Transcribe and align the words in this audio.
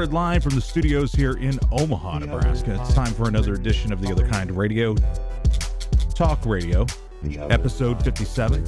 Recorded 0.00 0.14
live 0.14 0.42
from 0.42 0.54
the 0.54 0.62
studios 0.62 1.12
here 1.12 1.32
in 1.32 1.60
Omaha, 1.70 2.20
Nebraska. 2.20 2.80
It's 2.80 2.94
time 2.94 3.12
for 3.12 3.28
another 3.28 3.52
edition 3.52 3.92
of 3.92 4.00
The 4.00 4.10
Other 4.10 4.26
Kind 4.26 4.50
Radio. 4.50 4.94
Talk 6.14 6.46
Radio, 6.46 6.86
episode 7.50 8.02
57 8.02 8.64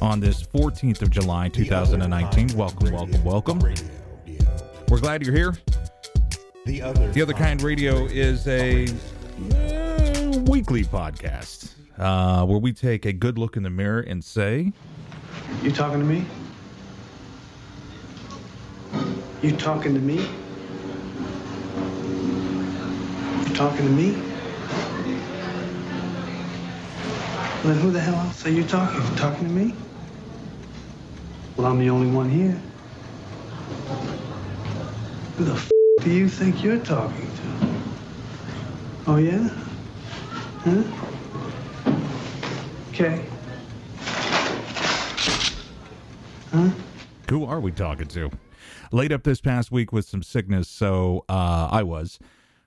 on 0.00 0.18
this 0.18 0.42
14th 0.42 1.02
of 1.02 1.10
July, 1.10 1.48
2019. 1.50 2.56
Welcome, 2.56 2.90
welcome, 2.92 3.22
welcome. 3.22 3.60
We're 4.88 4.98
glad 4.98 5.24
you're 5.24 5.36
here. 5.36 5.54
The 6.66 6.82
other. 6.82 7.12
The 7.12 7.22
Other 7.22 7.32
Kind 7.32 7.62
Radio 7.62 8.06
is 8.06 8.48
a 8.48 8.86
uh, 8.88 10.38
weekly 10.48 10.82
podcast 10.82 11.74
uh, 11.96 12.44
where 12.44 12.58
we 12.58 12.72
take 12.72 13.04
a 13.04 13.12
good 13.12 13.38
look 13.38 13.56
in 13.56 13.62
the 13.62 13.70
mirror 13.70 14.00
and 14.00 14.24
say, 14.24 14.72
You 15.62 15.70
talking 15.70 16.00
to 16.00 16.04
me? 16.04 16.24
You 19.42 19.50
talking 19.56 19.92
to 19.94 20.00
me? 20.00 20.18
You 23.48 23.54
talking 23.56 23.84
to 23.84 23.90
me? 23.90 24.12
Then 27.64 27.76
who 27.80 27.90
the 27.90 27.98
hell 27.98 28.14
else 28.20 28.46
are 28.46 28.50
you 28.50 28.62
talking? 28.62 29.02
You 29.02 29.16
talking 29.16 29.48
to 29.48 29.52
me? 29.52 29.74
Well, 31.56 31.66
I'm 31.66 31.80
the 31.80 31.90
only 31.90 32.06
one 32.06 32.30
here. 32.30 32.56
Who 35.36 35.44
the 35.44 35.54
f- 35.54 35.70
do 36.02 36.10
you 36.10 36.28
think 36.28 36.62
you're 36.62 36.78
talking 36.78 37.28
to? 37.28 37.42
Oh 39.08 39.16
yeah? 39.16 39.48
Huh? 40.62 40.84
Okay. 42.92 43.24
Huh? 46.52 46.70
Who 47.28 47.44
are 47.44 47.58
we 47.58 47.72
talking 47.72 48.06
to? 48.06 48.30
Laid 48.92 49.10
up 49.10 49.22
this 49.22 49.40
past 49.40 49.72
week 49.72 49.90
with 49.90 50.04
some 50.04 50.22
sickness, 50.22 50.68
so 50.68 51.24
uh, 51.26 51.66
I 51.72 51.82
was. 51.82 52.18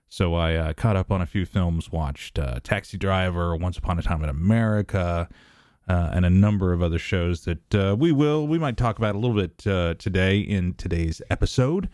So 0.09 0.33
I 0.33 0.55
uh, 0.55 0.73
caught 0.73 0.95
up 0.95 1.11
on 1.11 1.21
a 1.21 1.27
few 1.27 1.45
films, 1.45 1.91
watched 1.91 2.39
uh, 2.39 2.59
Taxi 2.63 2.97
Driver, 2.97 3.55
Once 3.55 3.77
Upon 3.77 3.99
a 3.99 4.01
Time 4.01 4.23
in 4.23 4.29
America, 4.29 5.29
uh, 5.87 6.09
and 6.13 6.25
a 6.25 6.29
number 6.31 6.73
of 6.73 6.81
other 6.81 6.97
shows 6.97 7.45
that 7.45 7.75
uh, 7.75 7.95
we 7.95 8.11
will, 8.11 8.47
we 8.47 8.57
might 8.57 8.75
talk 8.75 8.97
about 8.97 9.13
a 9.13 9.19
little 9.19 9.35
bit 9.35 9.67
uh, 9.67 9.93
today 9.99 10.39
in 10.39 10.73
today's 10.73 11.21
episode. 11.29 11.89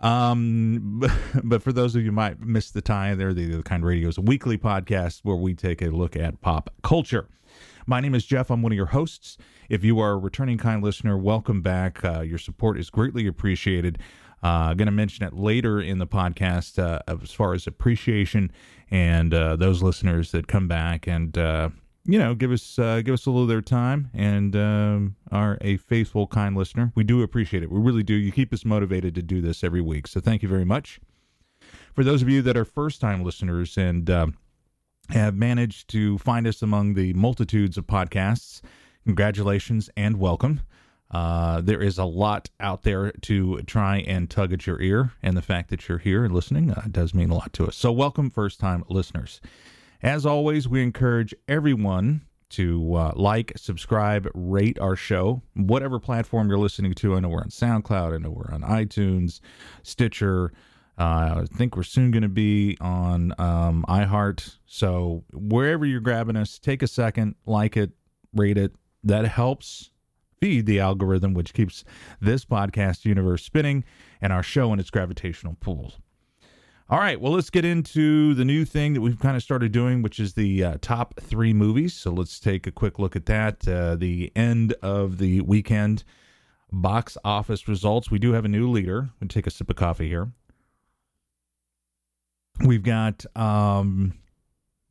Um, 0.00 1.02
but, 1.42 1.60
for 1.60 1.72
those 1.72 1.96
of 1.96 2.04
you 2.04 2.12
might 2.12 2.40
miss 2.40 2.70
the 2.70 2.82
time, 2.82 3.18
there, 3.18 3.34
the 3.34 3.52
Other 3.52 3.62
Kind 3.64 3.84
Radio 3.84 4.08
is 4.08 4.16
a 4.16 4.22
weekly 4.22 4.58
podcast 4.58 5.22
where 5.24 5.36
we 5.36 5.54
take 5.54 5.82
a 5.82 5.88
look 5.88 6.14
at 6.14 6.40
pop 6.40 6.70
culture. 6.84 7.26
My 7.86 7.98
name 7.98 8.14
is 8.14 8.24
Jeff. 8.24 8.48
I'm 8.48 8.62
one 8.62 8.70
of 8.70 8.76
your 8.76 8.86
hosts. 8.86 9.38
If 9.72 9.82
you 9.84 10.00
are 10.00 10.10
a 10.10 10.18
returning 10.18 10.58
kind 10.58 10.84
listener, 10.84 11.16
welcome 11.16 11.62
back. 11.62 12.04
Uh, 12.04 12.20
your 12.20 12.36
support 12.36 12.78
is 12.78 12.90
greatly 12.90 13.26
appreciated. 13.26 14.00
Uh, 14.42 14.74
going 14.74 14.84
to 14.84 14.92
mention 14.92 15.24
it 15.24 15.32
later 15.32 15.80
in 15.80 15.96
the 15.96 16.06
podcast 16.06 16.78
uh, 16.78 16.98
as 17.08 17.32
far 17.32 17.54
as 17.54 17.66
appreciation 17.66 18.52
and 18.90 19.32
uh, 19.32 19.56
those 19.56 19.82
listeners 19.82 20.30
that 20.32 20.46
come 20.46 20.68
back 20.68 21.06
and 21.06 21.38
uh, 21.38 21.70
you 22.04 22.18
know 22.18 22.34
give 22.34 22.52
us 22.52 22.78
uh, 22.78 23.00
give 23.00 23.14
us 23.14 23.24
a 23.24 23.30
little 23.30 23.44
of 23.44 23.48
their 23.48 23.62
time 23.62 24.10
and 24.12 24.54
um, 24.56 25.16
are 25.30 25.56
a 25.62 25.78
faithful 25.78 26.26
kind 26.26 26.54
listener. 26.54 26.92
We 26.94 27.02
do 27.02 27.22
appreciate 27.22 27.62
it. 27.62 27.70
We 27.70 27.80
really 27.80 28.02
do. 28.02 28.12
You 28.12 28.30
keep 28.30 28.52
us 28.52 28.66
motivated 28.66 29.14
to 29.14 29.22
do 29.22 29.40
this 29.40 29.64
every 29.64 29.80
week. 29.80 30.06
So 30.06 30.20
thank 30.20 30.42
you 30.42 30.50
very 30.50 30.66
much. 30.66 31.00
For 31.94 32.04
those 32.04 32.20
of 32.20 32.28
you 32.28 32.42
that 32.42 32.58
are 32.58 32.66
first 32.66 33.00
time 33.00 33.24
listeners 33.24 33.78
and 33.78 34.10
um, 34.10 34.36
have 35.08 35.34
managed 35.34 35.88
to 35.92 36.18
find 36.18 36.46
us 36.46 36.60
among 36.60 36.92
the 36.92 37.14
multitudes 37.14 37.78
of 37.78 37.86
podcasts. 37.86 38.60
Congratulations 39.04 39.90
and 39.96 40.18
welcome. 40.18 40.60
Uh, 41.10 41.60
there 41.60 41.82
is 41.82 41.98
a 41.98 42.04
lot 42.04 42.48
out 42.60 42.82
there 42.82 43.12
to 43.20 43.60
try 43.62 43.98
and 43.98 44.30
tug 44.30 44.52
at 44.52 44.66
your 44.66 44.80
ear, 44.80 45.12
and 45.22 45.36
the 45.36 45.42
fact 45.42 45.68
that 45.70 45.88
you're 45.88 45.98
here 45.98 46.24
and 46.24 46.32
listening 46.32 46.70
uh, 46.70 46.86
does 46.90 47.12
mean 47.12 47.30
a 47.30 47.34
lot 47.34 47.52
to 47.52 47.66
us. 47.66 47.76
So, 47.76 47.92
welcome, 47.92 48.30
first 48.30 48.60
time 48.60 48.82
listeners. 48.88 49.40
As 50.02 50.24
always, 50.24 50.68
we 50.68 50.82
encourage 50.82 51.34
everyone 51.48 52.22
to 52.50 52.94
uh, 52.94 53.12
like, 53.16 53.52
subscribe, 53.56 54.28
rate 54.34 54.78
our 54.78 54.96
show, 54.96 55.42
whatever 55.54 55.98
platform 55.98 56.48
you're 56.48 56.58
listening 56.58 56.94
to. 56.94 57.16
I 57.16 57.20
know 57.20 57.28
we're 57.28 57.40
on 57.40 57.48
SoundCloud, 57.48 58.14
I 58.14 58.18
know 58.18 58.30
we're 58.30 58.54
on 58.54 58.62
iTunes, 58.62 59.40
Stitcher. 59.82 60.52
Uh, 60.98 61.42
I 61.42 61.44
think 61.56 61.76
we're 61.76 61.82
soon 61.82 62.10
going 62.10 62.22
to 62.22 62.28
be 62.28 62.76
on 62.80 63.34
um, 63.38 63.84
iHeart. 63.88 64.58
So 64.66 65.24
wherever 65.32 65.86
you're 65.86 66.00
grabbing 66.00 66.36
us, 66.36 66.58
take 66.58 66.82
a 66.82 66.86
second, 66.86 67.34
like 67.46 67.76
it, 67.76 67.92
rate 68.34 68.58
it. 68.58 68.72
That 69.04 69.26
helps 69.26 69.90
feed 70.40 70.66
the 70.66 70.80
algorithm, 70.80 71.34
which 71.34 71.54
keeps 71.54 71.84
this 72.20 72.44
podcast 72.44 73.04
universe 73.04 73.44
spinning 73.44 73.84
and 74.20 74.32
our 74.32 74.42
show 74.42 74.72
in 74.72 74.80
its 74.80 74.90
gravitational 74.90 75.56
pull. 75.60 75.94
All 76.90 76.98
right, 76.98 77.18
well, 77.20 77.32
let's 77.32 77.48
get 77.48 77.64
into 77.64 78.34
the 78.34 78.44
new 78.44 78.64
thing 78.64 78.92
that 78.92 79.00
we've 79.00 79.18
kind 79.18 79.36
of 79.36 79.42
started 79.42 79.72
doing, 79.72 80.02
which 80.02 80.20
is 80.20 80.34
the 80.34 80.62
uh, 80.62 80.78
top 80.82 81.14
three 81.20 81.52
movies. 81.54 81.94
So 81.94 82.10
let's 82.10 82.38
take 82.38 82.66
a 82.66 82.70
quick 82.70 82.98
look 82.98 83.16
at 83.16 83.26
that. 83.26 83.66
Uh, 83.66 83.96
the 83.96 84.30
end 84.36 84.74
of 84.82 85.18
the 85.18 85.40
weekend 85.40 86.04
box 86.72 87.16
office 87.24 87.68
results. 87.68 88.10
We 88.10 88.18
do 88.18 88.32
have 88.32 88.44
a 88.44 88.48
new 88.48 88.68
leader. 88.68 89.10
I'm 89.20 89.28
take 89.28 89.46
a 89.46 89.50
sip 89.50 89.70
of 89.70 89.76
coffee 89.76 90.08
here. 90.08 90.32
We've 92.64 92.82
got 92.82 93.24
um, 93.36 94.14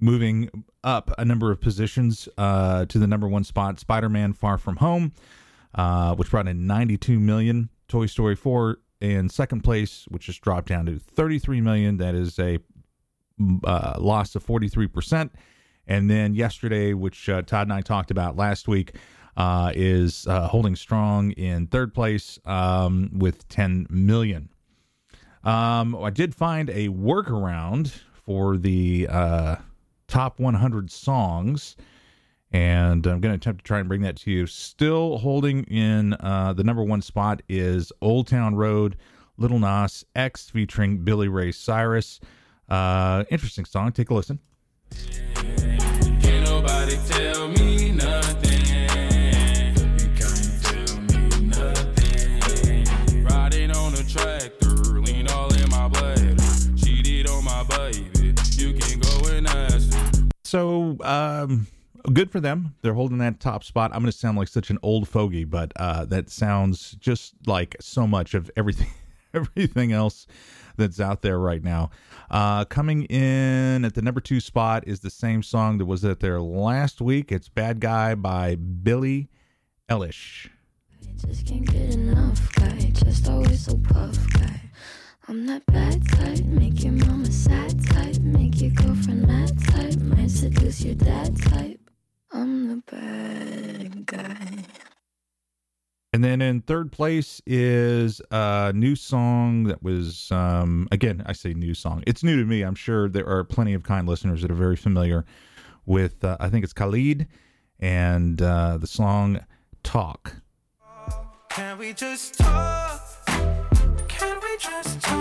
moving 0.01 0.49
up 0.83 1.11
a 1.17 1.23
number 1.23 1.51
of 1.51 1.61
positions 1.61 2.27
uh, 2.37 2.85
to 2.85 2.99
the 2.99 3.07
number 3.07 3.27
one 3.27 3.45
spot 3.45 3.79
Spider-Man: 3.79 4.33
Far 4.33 4.57
From 4.57 4.77
Home, 4.77 5.13
uh, 5.75 6.15
which 6.15 6.31
brought 6.31 6.47
in 6.47 6.67
92 6.67 7.19
million. 7.19 7.69
Toy 7.87 8.07
Story 8.07 8.35
4 8.35 8.77
in 9.01 9.29
second 9.29 9.61
place, 9.61 10.05
which 10.09 10.25
just 10.25 10.41
dropped 10.41 10.67
down 10.67 10.85
to 10.87 10.99
33 10.99 11.61
million. 11.61 11.97
That 11.97 12.15
is 12.15 12.37
a 12.39 12.59
uh, 13.63 13.95
loss 13.99 14.35
of 14.35 14.43
43 14.43 14.87
percent. 14.87 15.31
And 15.87 16.09
then 16.09 16.35
yesterday, 16.35 16.93
which 16.93 17.27
uh, 17.27 17.41
Todd 17.41 17.67
and 17.67 17.73
I 17.73 17.81
talked 17.81 18.11
about 18.11 18.37
last 18.37 18.67
week, 18.67 18.95
uh, 19.35 19.71
is 19.75 20.27
uh, 20.27 20.47
holding 20.47 20.75
strong 20.75 21.31
in 21.31 21.67
third 21.67 21.93
place 21.93 22.39
um, 22.45 23.09
with 23.13 23.47
10 23.49 23.87
million. 23.89 24.49
Um, 25.43 25.95
I 25.95 26.11
did 26.11 26.35
find 26.35 26.69
a 26.69 26.89
workaround 26.89 27.91
for 28.13 28.57
the 28.57 29.07
top 30.11 30.39
100 30.39 30.91
songs, 30.91 31.77
and 32.51 33.07
I'm 33.07 33.21
going 33.21 33.31
to 33.31 33.35
attempt 33.35 33.63
to 33.63 33.67
try 33.67 33.79
and 33.79 33.87
bring 33.87 34.01
that 34.01 34.17
to 34.17 34.31
you. 34.31 34.45
Still 34.45 35.17
holding 35.17 35.63
in 35.63 36.13
uh, 36.19 36.53
the 36.53 36.63
number 36.63 36.83
one 36.83 37.01
spot 37.01 37.41
is 37.47 37.91
Old 38.01 38.27
Town 38.27 38.55
Road, 38.55 38.97
Lil 39.37 39.57
Nas 39.57 40.05
X 40.15 40.49
featuring 40.49 41.03
Billy 41.03 41.29
Ray 41.29 41.51
Cyrus. 41.51 42.19
Uh, 42.69 43.23
interesting 43.31 43.65
song. 43.65 43.91
Take 43.93 44.09
a 44.09 44.13
listen. 44.13 44.39
Um, 61.01 61.67
good 62.13 62.31
for 62.31 62.39
them. 62.39 62.75
They're 62.81 62.93
holding 62.93 63.19
that 63.19 63.39
top 63.39 63.63
spot. 63.63 63.91
I'm 63.93 64.01
going 64.01 64.11
to 64.11 64.17
sound 64.17 64.37
like 64.37 64.47
such 64.47 64.69
an 64.69 64.77
old 64.81 65.07
fogey, 65.07 65.43
but 65.43 65.71
uh, 65.75 66.05
that 66.05 66.29
sounds 66.29 66.91
just 66.99 67.33
like 67.45 67.75
so 67.79 68.07
much 68.07 68.33
of 68.33 68.49
everything, 68.55 68.89
everything 69.33 69.91
else 69.91 70.27
that's 70.77 70.99
out 70.99 71.21
there 71.21 71.39
right 71.39 71.63
now. 71.63 71.89
Uh, 72.29 72.65
coming 72.65 73.03
in 73.05 73.85
at 73.85 73.93
the 73.93 74.01
number 74.01 74.21
two 74.21 74.39
spot 74.39 74.83
is 74.87 75.01
the 75.01 75.09
same 75.09 75.43
song 75.43 75.77
that 75.77 75.85
was 75.85 76.03
at 76.05 76.19
there 76.19 76.41
last 76.41 77.01
week. 77.01 77.31
It's 77.31 77.49
"Bad 77.49 77.79
Guy" 77.79 78.15
by 78.15 78.55
Billie 78.55 79.29
Eilish. 79.89 80.49
Just 81.27 81.45
can't 81.45 81.65
get 81.65 81.93
enough, 81.93 82.51
guy. 82.53 82.91
Just 82.93 83.29
always 83.29 83.65
so 83.65 83.77
puff, 83.77 84.17
guy. 84.33 84.70
I'm 85.31 85.45
that 85.45 85.65
bad 85.67 86.05
type, 86.09 86.43
make 86.43 86.83
your 86.83 86.91
mama 86.91 87.31
sad 87.31 87.81
type, 87.85 88.19
make 88.19 88.59
your 88.59 88.71
girlfriend 88.71 89.25
mad 89.25 89.57
type, 89.63 89.97
might 90.01 90.29
seduce 90.29 90.81
your 90.81 90.95
dad 90.95 91.41
type. 91.43 91.79
I'm 92.33 92.67
the 92.67 92.83
bad 92.91 94.05
guy. 94.07 94.65
And 96.11 96.21
then 96.21 96.41
in 96.41 96.59
third 96.59 96.91
place 96.91 97.41
is 97.45 98.21
a 98.29 98.73
new 98.75 98.93
song 98.97 99.63
that 99.63 99.81
was, 99.81 100.29
um, 100.33 100.89
again, 100.91 101.23
I 101.25 101.31
say 101.31 101.53
new 101.53 101.75
song. 101.75 102.03
It's 102.05 102.23
new 102.23 102.37
to 102.37 102.45
me. 102.45 102.63
I'm 102.63 102.75
sure 102.75 103.07
there 103.07 103.25
are 103.25 103.45
plenty 103.45 103.73
of 103.73 103.83
kind 103.83 104.09
listeners 104.09 104.41
that 104.41 104.51
are 104.51 104.53
very 104.53 104.75
familiar 104.75 105.23
with, 105.85 106.25
uh, 106.25 106.35
I 106.41 106.49
think 106.49 106.65
it's 106.65 106.73
Khalid 106.73 107.25
and 107.79 108.41
uh, 108.41 108.77
the 108.77 108.87
song 108.87 109.39
Talk. 109.81 110.35
Can 111.47 111.77
we 111.77 111.93
just 111.93 112.37
talk? 112.37 112.70
I. 114.83 115.11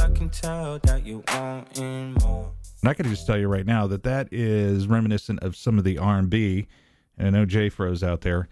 I 0.00 0.10
can 0.10 0.30
tell 0.30 0.78
that 0.80 1.06
you. 1.06 1.22
And 1.28 2.16
I 2.84 2.94
can 2.94 3.08
just 3.08 3.26
tell 3.26 3.38
you 3.38 3.48
right 3.48 3.66
now 3.66 3.86
that 3.86 4.02
that 4.02 4.28
is 4.32 4.86
reminiscent 4.86 5.42
of 5.42 5.56
some 5.56 5.78
of 5.78 5.84
the 5.84 5.98
R&B. 5.98 6.66
And 7.18 7.28
I 7.28 7.30
know 7.30 7.44
Jay 7.44 7.68
Fro's 7.68 8.02
out 8.02 8.22
there. 8.22 8.48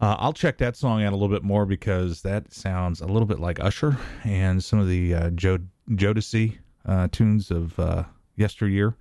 Uh, 0.00 0.16
I'll 0.18 0.32
check 0.32 0.58
that 0.58 0.76
song 0.76 1.02
out 1.02 1.12
a 1.12 1.16
little 1.16 1.34
bit 1.34 1.44
more 1.44 1.66
because 1.66 2.22
that 2.22 2.52
sounds 2.52 3.00
a 3.00 3.06
little 3.06 3.26
bit 3.26 3.38
like 3.38 3.60
Usher 3.60 3.96
and 4.24 4.62
some 4.62 4.78
of 4.78 4.88
the 4.88 5.14
uh, 5.14 5.30
Joe 5.30 5.58
Jodeci 5.90 6.58
uh, 6.86 7.08
tunes 7.12 7.50
of 7.50 7.78
uh, 7.78 8.04
yesteryear. 8.36 8.96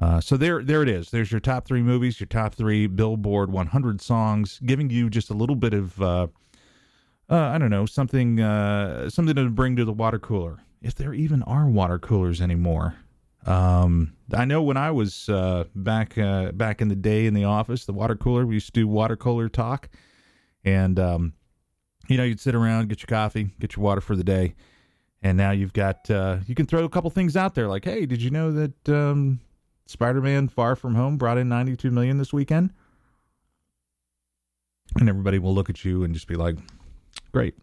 Uh, 0.00 0.20
so 0.20 0.36
there, 0.36 0.62
there 0.62 0.82
it 0.82 0.88
is. 0.88 1.10
There's 1.10 1.32
your 1.32 1.40
top 1.40 1.66
three 1.66 1.82
movies, 1.82 2.20
your 2.20 2.28
top 2.28 2.54
three 2.54 2.86
Billboard 2.86 3.50
100 3.50 4.00
songs, 4.00 4.60
giving 4.64 4.90
you 4.90 5.10
just 5.10 5.30
a 5.30 5.34
little 5.34 5.56
bit 5.56 5.74
of, 5.74 6.00
uh, 6.00 6.28
uh, 7.28 7.36
I 7.36 7.58
don't 7.58 7.70
know, 7.70 7.84
something, 7.84 8.40
uh, 8.40 9.10
something 9.10 9.34
to 9.34 9.50
bring 9.50 9.74
to 9.76 9.84
the 9.84 9.92
water 9.92 10.18
cooler, 10.18 10.60
if 10.80 10.94
there 10.94 11.12
even 11.12 11.42
are 11.42 11.66
water 11.66 11.98
coolers 11.98 12.40
anymore. 12.40 12.94
Um, 13.44 14.14
I 14.32 14.44
know 14.44 14.62
when 14.62 14.76
I 14.76 14.90
was 14.90 15.28
uh, 15.28 15.64
back 15.74 16.18
uh, 16.18 16.52
back 16.52 16.80
in 16.82 16.88
the 16.88 16.96
day 16.96 17.26
in 17.26 17.34
the 17.34 17.44
office, 17.44 17.84
the 17.84 17.92
water 17.92 18.14
cooler, 18.14 18.44
we 18.44 18.54
used 18.54 18.66
to 18.66 18.72
do 18.72 18.86
water 18.86 19.16
cooler 19.16 19.48
talk, 19.48 19.88
and 20.64 20.98
um, 20.98 21.32
you 22.08 22.16
know, 22.16 22.24
you'd 22.24 22.40
sit 22.40 22.54
around, 22.54 22.88
get 22.88 23.00
your 23.00 23.06
coffee, 23.06 23.50
get 23.58 23.76
your 23.76 23.84
water 23.84 24.00
for 24.00 24.16
the 24.16 24.24
day, 24.24 24.54
and 25.22 25.38
now 25.38 25.52
you've 25.52 25.72
got 25.72 26.08
you 26.08 26.54
can 26.54 26.66
throw 26.66 26.84
a 26.84 26.88
couple 26.88 27.10
things 27.10 27.36
out 27.36 27.54
there 27.54 27.68
like, 27.68 27.84
hey, 27.84 28.06
did 28.06 28.20
you 28.20 28.30
know 28.30 28.52
that 28.52 28.88
um, 28.88 29.40
Spider-Man: 29.88 30.48
Far 30.48 30.76
From 30.76 30.94
Home 30.94 31.16
brought 31.16 31.38
in 31.38 31.48
92 31.48 31.90
million 31.90 32.18
this 32.18 32.32
weekend? 32.32 32.70
And 35.00 35.08
everybody 35.08 35.38
will 35.38 35.54
look 35.54 35.70
at 35.70 35.84
you 35.84 36.04
and 36.04 36.14
just 36.14 36.28
be 36.28 36.34
like, 36.34 36.56
great, 37.32 37.54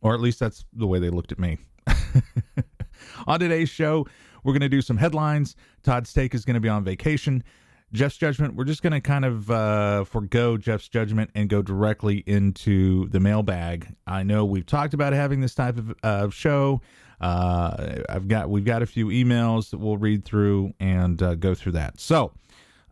or 0.00 0.14
at 0.14 0.20
least 0.20 0.40
that's 0.40 0.64
the 0.72 0.86
way 0.86 0.98
they 0.98 1.10
looked 1.10 1.30
at 1.30 1.38
me. 1.38 1.58
on 3.26 3.40
today's 3.40 3.68
show, 3.68 4.06
we're 4.42 4.52
going 4.52 4.60
to 4.60 4.68
do 4.68 4.82
some 4.82 4.96
headlines. 4.96 5.56
Todd's 5.82 6.12
Take 6.12 6.34
is 6.34 6.44
going 6.44 6.54
to 6.54 6.60
be 6.60 6.68
on 6.68 6.84
vacation. 6.84 7.44
Jeff's 7.92 8.16
judgment, 8.16 8.56
we're 8.56 8.64
just 8.64 8.82
going 8.82 8.92
to 8.92 9.00
kind 9.00 9.24
of 9.24 9.50
uh, 9.50 10.04
forego 10.04 10.56
Jeff's 10.56 10.88
judgment 10.88 11.30
and 11.34 11.48
go 11.48 11.62
directly 11.62 12.24
into 12.26 13.08
the 13.10 13.20
mailbag. 13.20 13.94
I 14.06 14.22
know 14.22 14.44
we've 14.44 14.66
talked 14.66 14.94
about 14.94 15.12
having 15.12 15.40
this 15.40 15.54
type 15.54 15.78
of 15.78 15.94
uh, 16.02 16.30
show. 16.30 16.80
Uh, 17.20 18.02
I've 18.08 18.28
got 18.28 18.50
we've 18.50 18.64
got 18.64 18.82
a 18.82 18.86
few 18.86 19.06
emails 19.06 19.70
that 19.70 19.78
we'll 19.78 19.96
read 19.96 20.24
through 20.24 20.74
and 20.80 21.22
uh, 21.22 21.34
go 21.34 21.54
through 21.54 21.72
that. 21.72 22.00
So 22.00 22.32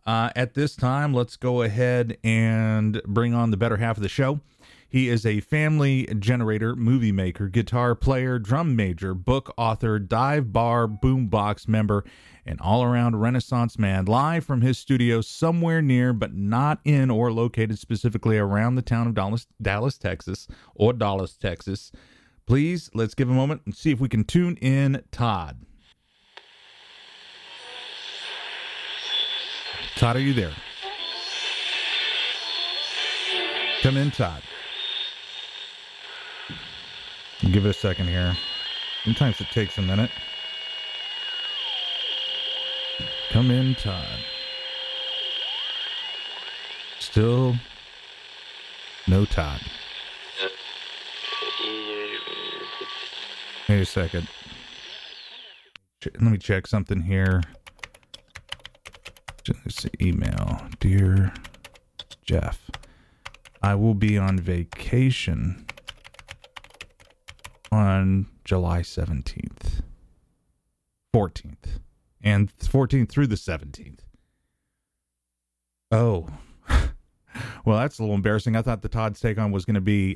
uh, 0.05 0.29
at 0.35 0.53
this 0.53 0.75
time, 0.75 1.13
let's 1.13 1.37
go 1.37 1.61
ahead 1.61 2.17
and 2.23 3.01
bring 3.03 3.33
on 3.33 3.51
the 3.51 3.57
better 3.57 3.77
half 3.77 3.97
of 3.97 4.03
the 4.03 4.09
show. 4.09 4.39
He 4.89 5.09
is 5.09 5.25
a 5.25 5.39
family 5.39 6.07
generator, 6.19 6.75
movie 6.75 7.11
maker, 7.11 7.47
guitar 7.47 7.95
player, 7.95 8.37
drum 8.37 8.75
major, 8.75 9.15
book 9.15 9.51
author, 9.57 9.97
dive 9.97 10.53
bar, 10.53 10.87
boombox 10.87 11.67
member, 11.67 12.05
and 12.45 12.61
all 12.61 12.83
around 12.83 13.19
Renaissance 13.19 13.79
man, 13.79 14.05
live 14.05 14.45
from 14.45 14.61
his 14.61 14.77
studio 14.77 15.21
somewhere 15.21 15.81
near, 15.81 16.13
but 16.13 16.35
not 16.35 16.79
in 16.85 17.09
or 17.09 17.31
located 17.31 17.79
specifically 17.79 18.37
around 18.37 18.75
the 18.75 18.83
town 18.83 19.07
of 19.07 19.15
Dallas, 19.15 19.47
Dallas 19.59 19.97
Texas, 19.97 20.47
or 20.75 20.93
Dallas, 20.93 21.37
Texas. 21.37 21.91
Please, 22.45 22.89
let's 22.93 23.13
give 23.13 23.29
a 23.29 23.33
moment 23.33 23.61
and 23.65 23.73
see 23.75 23.91
if 23.91 23.99
we 23.99 24.09
can 24.09 24.23
tune 24.23 24.57
in 24.57 25.01
Todd. 25.11 25.57
Todd, 29.95 30.17
are 30.17 30.19
you 30.19 30.33
there? 30.33 30.51
Come 33.81 33.97
in, 33.97 34.11
Todd. 34.11 34.41
Give 37.51 37.65
it 37.65 37.69
a 37.69 37.73
second 37.73 38.07
here. 38.07 38.35
Sometimes 39.03 39.39
it 39.41 39.47
takes 39.51 39.77
a 39.77 39.81
minute. 39.81 40.11
Come 43.31 43.51
in, 43.51 43.75
Todd. 43.75 44.19
Still 46.99 47.55
no 49.07 49.25
Todd. 49.25 49.61
Wait 53.73 53.81
a 53.81 53.85
second. 53.87 54.27
Let 56.05 56.21
me 56.21 56.37
check 56.37 56.67
something 56.67 57.01
here. 57.01 57.41
Just 59.43 59.89
email. 59.99 60.61
Dear 60.79 61.33
Jeff, 62.23 62.69
I 63.63 63.73
will 63.73 63.95
be 63.95 64.15
on 64.15 64.37
vacation 64.37 65.65
on 67.71 68.27
July 68.45 68.81
17th, 68.81 69.81
14th, 71.11 71.79
and 72.21 72.55
14th 72.55 73.09
through 73.09 73.25
the 73.25 73.33
17th. 73.33 74.01
Oh, 75.89 76.27
well, 77.65 77.79
that's 77.79 77.97
a 77.97 78.03
little 78.03 78.13
embarrassing. 78.13 78.55
I 78.55 78.61
thought 78.61 78.83
the 78.83 78.87
Todd's 78.87 79.19
take 79.19 79.39
on 79.39 79.51
was 79.51 79.65
going 79.65 79.73
to 79.73 79.81
be 79.81 80.15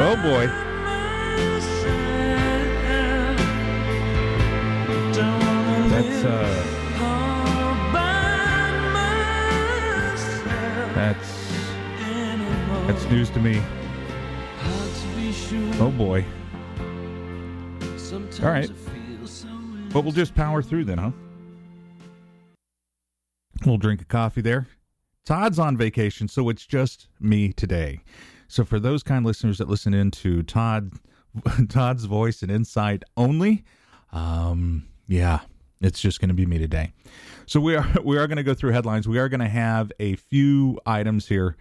Oh 0.00 0.16
boy. 0.22 0.46
That's 5.88 6.24
uh 6.24 6.62
that's 10.94 11.30
that's 12.86 13.04
news 13.10 13.30
to 13.30 13.40
me. 13.40 13.62
Oh 15.80 15.90
boy. 15.96 16.24
All 18.42 18.50
right. 18.50 18.70
But 19.92 20.02
we'll 20.04 20.12
just 20.12 20.34
power 20.34 20.62
through 20.62 20.84
then, 20.84 20.98
huh? 20.98 21.10
We'll 23.66 23.76
drink 23.78 24.00
a 24.00 24.06
coffee 24.06 24.40
there. 24.40 24.66
Todd's 25.24 25.58
on 25.58 25.76
vacation, 25.76 26.26
so 26.28 26.48
it's 26.48 26.66
just 26.66 27.08
me 27.20 27.52
today. 27.52 28.00
So 28.52 28.66
for 28.66 28.78
those 28.78 29.02
kind 29.02 29.24
listeners 29.24 29.56
that 29.58 29.68
listen 29.70 29.94
in 29.94 30.10
to 30.10 30.42
Todd 30.42 30.92
Todd's 31.70 32.04
voice 32.04 32.42
and 32.42 32.50
insight 32.50 33.02
only, 33.16 33.64
um, 34.12 34.86
yeah, 35.08 35.40
it's 35.80 35.98
just 35.98 36.20
going 36.20 36.28
to 36.28 36.34
be 36.34 36.44
me 36.44 36.58
today. 36.58 36.92
So 37.46 37.60
we 37.60 37.76
are 37.76 37.88
we 38.04 38.18
are 38.18 38.26
going 38.26 38.36
to 38.36 38.42
go 38.42 38.52
through 38.52 38.72
headlines. 38.72 39.08
We 39.08 39.18
are 39.18 39.30
going 39.30 39.40
to 39.40 39.48
have 39.48 39.90
a 39.98 40.16
few 40.16 40.78
items 40.84 41.28
here, 41.28 41.56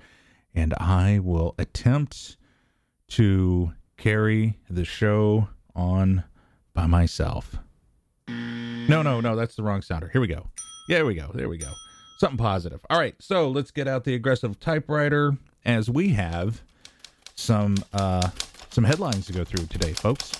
and 0.53 0.74
I 0.81 1.19
will 1.24 1.55
attempt 1.57 2.36
to 3.12 3.71
carry 3.95 4.60
the 4.69 4.83
show 4.83 5.48
on 5.74 6.25
by 6.74 6.88
myself. 6.88 7.55
No, 8.27 9.01
no, 9.01 9.21
no, 9.21 9.38
that's 9.38 9.55
the 9.55 9.63
wrong 9.63 9.81
sounder. 9.81 10.10
Here 10.10 10.19
we 10.19 10.27
go. 10.27 10.45
Yeah, 10.89 10.98
there 10.98 11.05
we 11.05 11.15
go. 11.15 11.31
There 11.33 11.48
we 11.48 11.57
go. 11.57 11.71
Something 12.17 12.38
positive. 12.38 12.81
All 12.89 13.00
right, 13.00 13.15
so 13.19 13.48
let's 13.50 13.71
get 13.71 13.88
out 13.88 14.03
the 14.03 14.13
aggressive 14.13 14.60
typewriter 14.60 15.38
as 15.63 15.89
we 15.89 16.10
have 16.10 16.62
some 17.35 17.77
uh 17.93 18.29
some 18.69 18.83
headlines 18.83 19.25
to 19.27 19.33
go 19.33 19.43
through 19.43 19.65
today, 19.65 19.93
folks. 19.93 20.31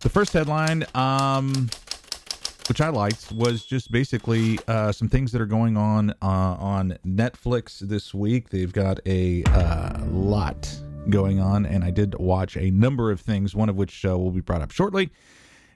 The 0.00 0.08
first 0.08 0.32
headline, 0.32 0.84
um, 0.96 1.70
which 2.68 2.80
I 2.80 2.88
liked, 2.88 3.30
was 3.30 3.64
just 3.64 3.92
basically 3.92 4.58
uh, 4.66 4.90
some 4.90 5.08
things 5.08 5.30
that 5.30 5.40
are 5.40 5.46
going 5.46 5.76
on 5.76 6.10
uh, 6.20 6.56
on 6.58 6.98
Netflix 7.06 7.78
this 7.78 8.12
week. 8.12 8.50
They've 8.50 8.72
got 8.72 8.98
a 9.06 9.44
uh, 9.44 10.04
lot 10.06 10.68
going 11.08 11.38
on, 11.38 11.66
and 11.66 11.84
I 11.84 11.92
did 11.92 12.16
watch 12.16 12.56
a 12.56 12.72
number 12.72 13.12
of 13.12 13.20
things, 13.20 13.54
one 13.54 13.68
of 13.68 13.76
which 13.76 14.04
uh, 14.04 14.18
will 14.18 14.32
be 14.32 14.40
brought 14.40 14.60
up 14.60 14.72
shortly. 14.72 15.10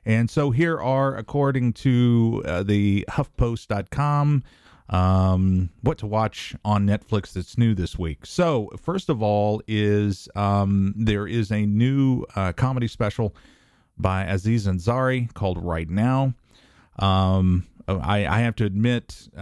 And 0.04 0.28
so 0.28 0.50
here 0.50 0.80
are, 0.80 1.16
according 1.16 1.75
to 1.75 2.42
uh, 2.44 2.62
the 2.64 3.04
HuffPost.com, 3.10 4.42
um, 4.88 5.71
what 5.83 5.99
to 5.99 6.07
watch 6.07 6.55
on 6.64 6.87
Netflix 6.87 7.33
that's 7.33 7.59
new 7.59 7.75
this 7.75 7.99
week. 7.99 8.25
So, 8.25 8.71
first 8.81 9.09
of 9.09 9.23
all, 9.23 9.62
is 9.66 10.28
um, 10.35 10.95
there 10.97 11.26
is 11.26 11.50
a 11.50 11.66
new 11.66 12.25
uh, 12.37 12.52
comedy 12.52 12.88
special 12.88 13.35
by 13.99 14.25
Aziz 14.25 14.66
Ansari 14.66 15.33
called 15.35 15.62
Right 15.62 15.88
Now. 15.88 16.35
Um, 16.99 17.66
I, 17.88 18.26
I 18.26 18.40
have 18.40 18.57
to 18.57 18.64
admit, 18.64 19.28
uh, 19.37 19.40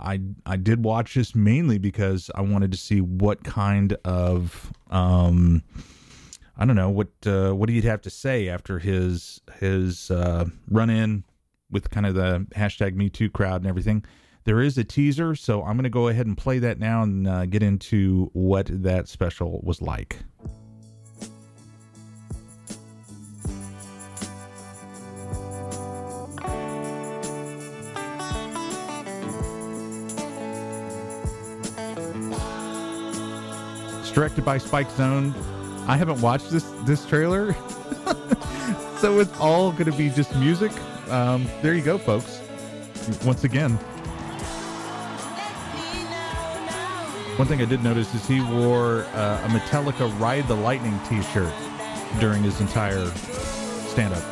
I 0.00 0.20
I 0.46 0.56
did 0.56 0.82
watch 0.84 1.14
this 1.14 1.34
mainly 1.34 1.78
because 1.78 2.30
I 2.34 2.40
wanted 2.40 2.72
to 2.72 2.78
see 2.78 3.00
what 3.00 3.44
kind 3.44 3.96
of 4.04 4.72
um, 4.90 5.62
I 6.56 6.64
don't 6.64 6.76
know 6.76 6.90
what 6.90 7.08
uh, 7.26 7.52
what 7.52 7.68
he'd 7.68 7.84
have 7.84 8.02
to 8.02 8.10
say 8.10 8.48
after 8.48 8.78
his 8.78 9.40
his 9.58 10.10
uh, 10.10 10.46
run 10.70 10.90
in 10.90 11.24
with 11.70 11.90
kind 11.90 12.06
of 12.06 12.14
the 12.14 12.46
hashtag 12.56 12.94
Me 12.94 13.08
Too 13.08 13.30
crowd 13.30 13.60
and 13.60 13.66
everything. 13.66 14.04
There 14.44 14.60
is 14.60 14.76
a 14.76 14.84
teaser, 14.84 15.34
so 15.34 15.62
I'm 15.62 15.74
going 15.76 15.84
to 15.84 15.90
go 15.90 16.08
ahead 16.08 16.26
and 16.26 16.36
play 16.36 16.58
that 16.58 16.78
now 16.78 17.02
and 17.02 17.26
uh, 17.26 17.46
get 17.46 17.62
into 17.62 18.28
what 18.34 18.68
that 18.82 19.08
special 19.08 19.60
was 19.62 19.80
like. 19.80 20.18
Directed 34.12 34.44
by 34.44 34.58
Spike 34.58 34.88
Jonze. 34.90 35.34
I 35.88 35.96
haven't 35.96 36.20
watched 36.20 36.48
this 36.50 36.62
this 36.84 37.04
trailer, 37.04 37.52
so 39.00 39.18
it's 39.18 39.36
all 39.40 39.72
going 39.72 39.90
to 39.90 39.98
be 39.98 40.08
just 40.08 40.32
music. 40.36 40.70
Um, 41.10 41.48
there 41.62 41.74
you 41.74 41.82
go, 41.82 41.98
folks. 41.98 42.40
Once 43.24 43.42
again, 43.42 43.76
one 47.36 47.48
thing 47.48 47.60
I 47.60 47.64
did 47.64 47.82
notice 47.82 48.14
is 48.14 48.26
he 48.28 48.40
wore 48.40 49.04
uh, 49.14 49.44
a 49.44 49.48
Metallica 49.48 50.08
"Ride 50.20 50.46
the 50.46 50.54
Lightning" 50.54 50.98
T-shirt 51.08 51.52
during 52.20 52.44
his 52.44 52.60
entire 52.60 53.06
stand-up. 53.88 54.22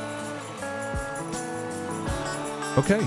Okay. 2.79 3.05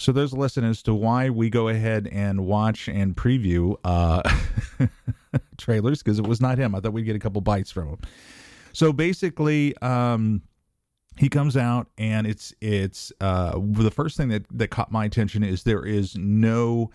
So 0.00 0.12
there's 0.12 0.32
a 0.32 0.36
lesson 0.36 0.64
as 0.64 0.82
to 0.82 0.94
why 0.94 1.30
we 1.30 1.48
go 1.48 1.68
ahead 1.68 2.08
and 2.10 2.44
watch 2.46 2.88
and 2.88 3.14
preview 3.14 3.76
uh, 3.84 4.22
trailers 5.56 6.02
because 6.02 6.18
it 6.18 6.26
was 6.26 6.40
not 6.40 6.58
him. 6.58 6.74
I 6.74 6.80
thought 6.80 6.92
we'd 6.92 7.04
get 7.04 7.14
a 7.14 7.20
couple 7.20 7.40
bites 7.40 7.70
from 7.70 7.90
him. 7.90 7.98
So 8.72 8.92
basically, 8.92 9.76
um, 9.78 10.42
he 11.16 11.28
comes 11.28 11.56
out 11.56 11.88
and 11.98 12.26
it's 12.26 12.52
it's 12.60 13.12
uh, 13.20 13.58
the 13.58 13.90
first 13.90 14.16
thing 14.16 14.28
that 14.30 14.44
that 14.50 14.68
caught 14.68 14.90
my 14.90 15.04
attention 15.04 15.44
is 15.44 15.62
there 15.62 15.84
is 15.84 16.16
no 16.16 16.90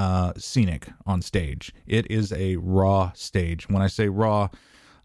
uh, 0.00 0.32
scenic 0.38 0.88
on 1.04 1.20
stage. 1.20 1.74
It 1.86 2.10
is 2.10 2.32
a 2.32 2.56
raw 2.56 3.12
stage. 3.14 3.68
When 3.68 3.82
I 3.82 3.86
say 3.86 4.08
raw, 4.08 4.48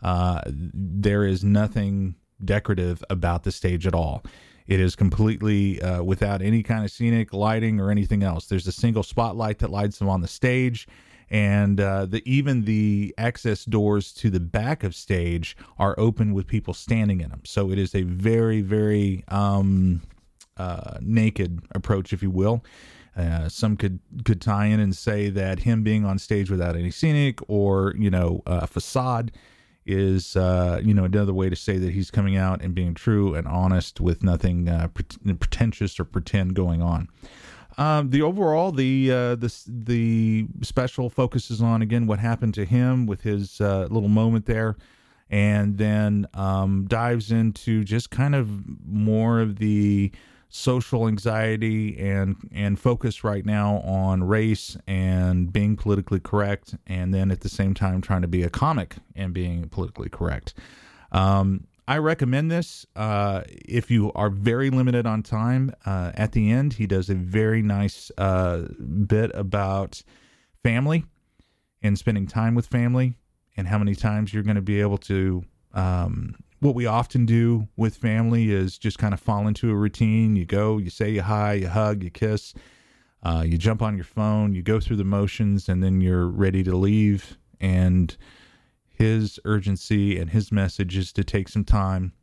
uh, 0.02 0.40
there 0.48 1.26
is 1.26 1.44
nothing 1.44 2.16
decorative 2.44 3.04
about 3.10 3.44
the 3.44 3.52
stage 3.52 3.86
at 3.86 3.94
all. 3.94 4.24
It 4.68 4.80
is 4.80 4.96
completely 4.96 5.82
uh, 5.82 6.02
without 6.02 6.42
any 6.42 6.64
kind 6.64 6.86
of 6.86 6.92
scenic 6.92 7.34
lighting 7.34 7.82
or 7.82 7.92
anything 7.92 8.24
else. 8.24 8.46
There's 8.46 8.68
a 8.68 8.72
single 8.72 9.04
spotlight 9.04 9.60
that 9.60 9.70
lights 9.70 10.00
them 10.00 10.08
on 10.08 10.22
the 10.22 10.30
stage, 10.30 10.88
and 11.30 11.82
uh, 11.82 12.06
the 12.06 12.24
even 12.26 12.64
the 12.64 13.14
access 13.18 13.66
doors 13.66 14.14
to 14.14 14.30
the 14.30 14.40
back 14.40 14.86
of 14.86 14.96
stage 14.96 15.58
are 15.78 15.94
open 15.98 16.34
with 16.34 16.48
people 16.48 16.74
standing 16.74 17.20
in 17.20 17.32
them. 17.32 17.42
So 17.44 17.70
it 17.70 17.78
is 17.78 17.94
a 17.96 18.04
very 18.04 18.62
very 18.62 19.26
um, 19.28 20.04
uh, 20.56 21.00
naked 21.02 21.60
approach, 21.76 22.14
if 22.14 22.24
you 22.24 22.32
will. 22.32 22.64
Uh, 23.16 23.48
some 23.48 23.78
could 23.78 24.00
could 24.26 24.42
tie 24.42 24.66
in 24.66 24.80
and 24.80 24.96
say 24.96 25.30
that 25.30 25.60
him 25.60 25.84
being 25.84 26.04
on 26.04 26.20
stage 26.20 26.50
without 26.50 26.76
any 26.76 26.92
scenic 26.92 27.40
or 27.48 27.94
you 27.98 28.10
know 28.10 28.42
uh, 28.46 28.66
facade 28.66 29.32
is 29.86 30.36
uh, 30.36 30.82
you 30.84 30.94
know 30.94 31.06
another 31.06 31.34
way 31.34 31.50
to 31.50 31.56
say 31.56 31.78
that 31.78 31.94
he's 31.94 32.12
coming 32.12 32.36
out 32.36 32.62
and 32.62 32.74
being 32.74 32.94
true 32.94 33.36
and 33.36 33.48
honest 33.48 34.02
with 34.02 34.24
nothing 34.24 34.68
uh, 34.68 34.88
pret- 34.94 35.40
pretentious 35.40 36.00
or 36.00 36.06
pretend 36.06 36.56
going 36.56 36.82
on. 36.82 37.08
Um, 37.78 38.10
the 38.10 38.22
overall 38.22 38.72
the 38.72 39.12
uh, 39.12 39.36
the 39.36 39.54
the 39.68 40.48
special 40.62 41.10
focuses 41.10 41.62
on 41.62 41.82
again 41.82 42.08
what 42.08 42.20
happened 42.20 42.54
to 42.56 42.66
him 42.66 43.06
with 43.06 43.22
his 43.22 43.62
uh, 43.62 43.88
little 43.90 44.10
moment 44.10 44.46
there, 44.46 44.76
and 45.30 45.78
then 45.78 46.28
um, 46.34 46.86
dives 46.88 47.32
into 47.32 47.84
just 47.84 48.10
kind 48.10 48.34
of 48.34 48.50
more 48.86 49.40
of 49.40 49.58
the 49.58 50.12
social 50.50 51.08
anxiety 51.08 51.98
and 51.98 52.36
and 52.54 52.80
focus 52.80 53.24
right 53.24 53.46
now 53.46 53.78
on 53.80 54.24
race 54.24 54.78
and 54.88 55.52
being 55.52 55.76
politically 55.76 56.20
correct 56.20 56.76
and 56.88 57.14
then 57.14 57.32
at 57.32 57.42
the 57.42 57.50
same 57.50 57.74
time 57.74 58.02
trying 58.02 58.22
to 58.22 58.28
be 58.28 58.44
a 58.44 58.50
comic 58.50 58.96
and 59.16 59.34
being 59.34 59.68
politically 59.70 60.10
correct. 60.10 60.54
Um, 61.12 61.68
i 61.88 61.98
recommend 61.98 62.50
this 62.50 62.86
uh, 62.96 63.42
if 63.48 63.92
you 63.92 64.12
are 64.14 64.30
very 64.30 64.70
limited 64.70 65.06
on 65.06 65.22
time 65.22 65.72
uh, 65.86 66.12
at 66.16 66.32
the 66.32 66.52
end 66.52 66.74
he 66.74 66.88
does 66.88 67.10
a 67.10 67.16
very 67.16 67.62
nice 67.62 68.12
uh, 68.18 68.64
bit 69.06 69.32
about 69.34 70.02
family 70.64 71.06
and 71.84 71.98
spending 71.98 72.26
time 72.26 72.56
with 72.56 72.66
family 72.66 73.14
and 73.58 73.68
how 73.68 73.78
many 73.78 73.94
times 73.96 74.34
you're 74.34 74.44
going 74.44 74.56
to 74.56 74.62
be 74.62 74.82
able 74.82 74.98
to 74.98 75.44
um, 75.74 76.36
what 76.66 76.74
we 76.74 76.88
often 76.88 77.28
do 77.28 77.68
with 77.78 77.96
family 77.96 78.52
is 78.52 78.80
just 78.80 78.98
kind 78.98 79.14
of 79.14 79.20
fall 79.20 79.48
into 79.48 79.70
a 79.70 79.76
routine. 79.76 80.36
You 80.36 80.46
go, 80.46 80.80
you 80.80 80.90
say 80.90 81.18
hi, 81.18 81.54
you 81.54 81.68
hug, 81.68 82.04
you 82.04 82.10
kiss, 82.10 82.56
uh, 83.22 83.44
you 83.46 83.58
jump 83.60 83.84
on 83.84 83.96
your 83.96 84.04
phone, 84.04 84.56
you 84.56 84.64
go 84.64 84.80
through 84.80 84.96
the 84.96 85.04
motions, 85.04 85.70
and 85.70 85.84
then 85.84 86.02
you're 86.02 86.28
ready 86.28 86.64
to 86.64 86.76
leave. 86.76 87.38
And 87.62 88.18
his 88.88 89.40
urgency 89.46 90.18
and 90.18 90.32
his 90.32 90.52
message 90.52 90.98
is 90.98 91.14
to 91.14 91.24
take 91.24 91.50
some 91.50 91.64
time, 91.64 92.14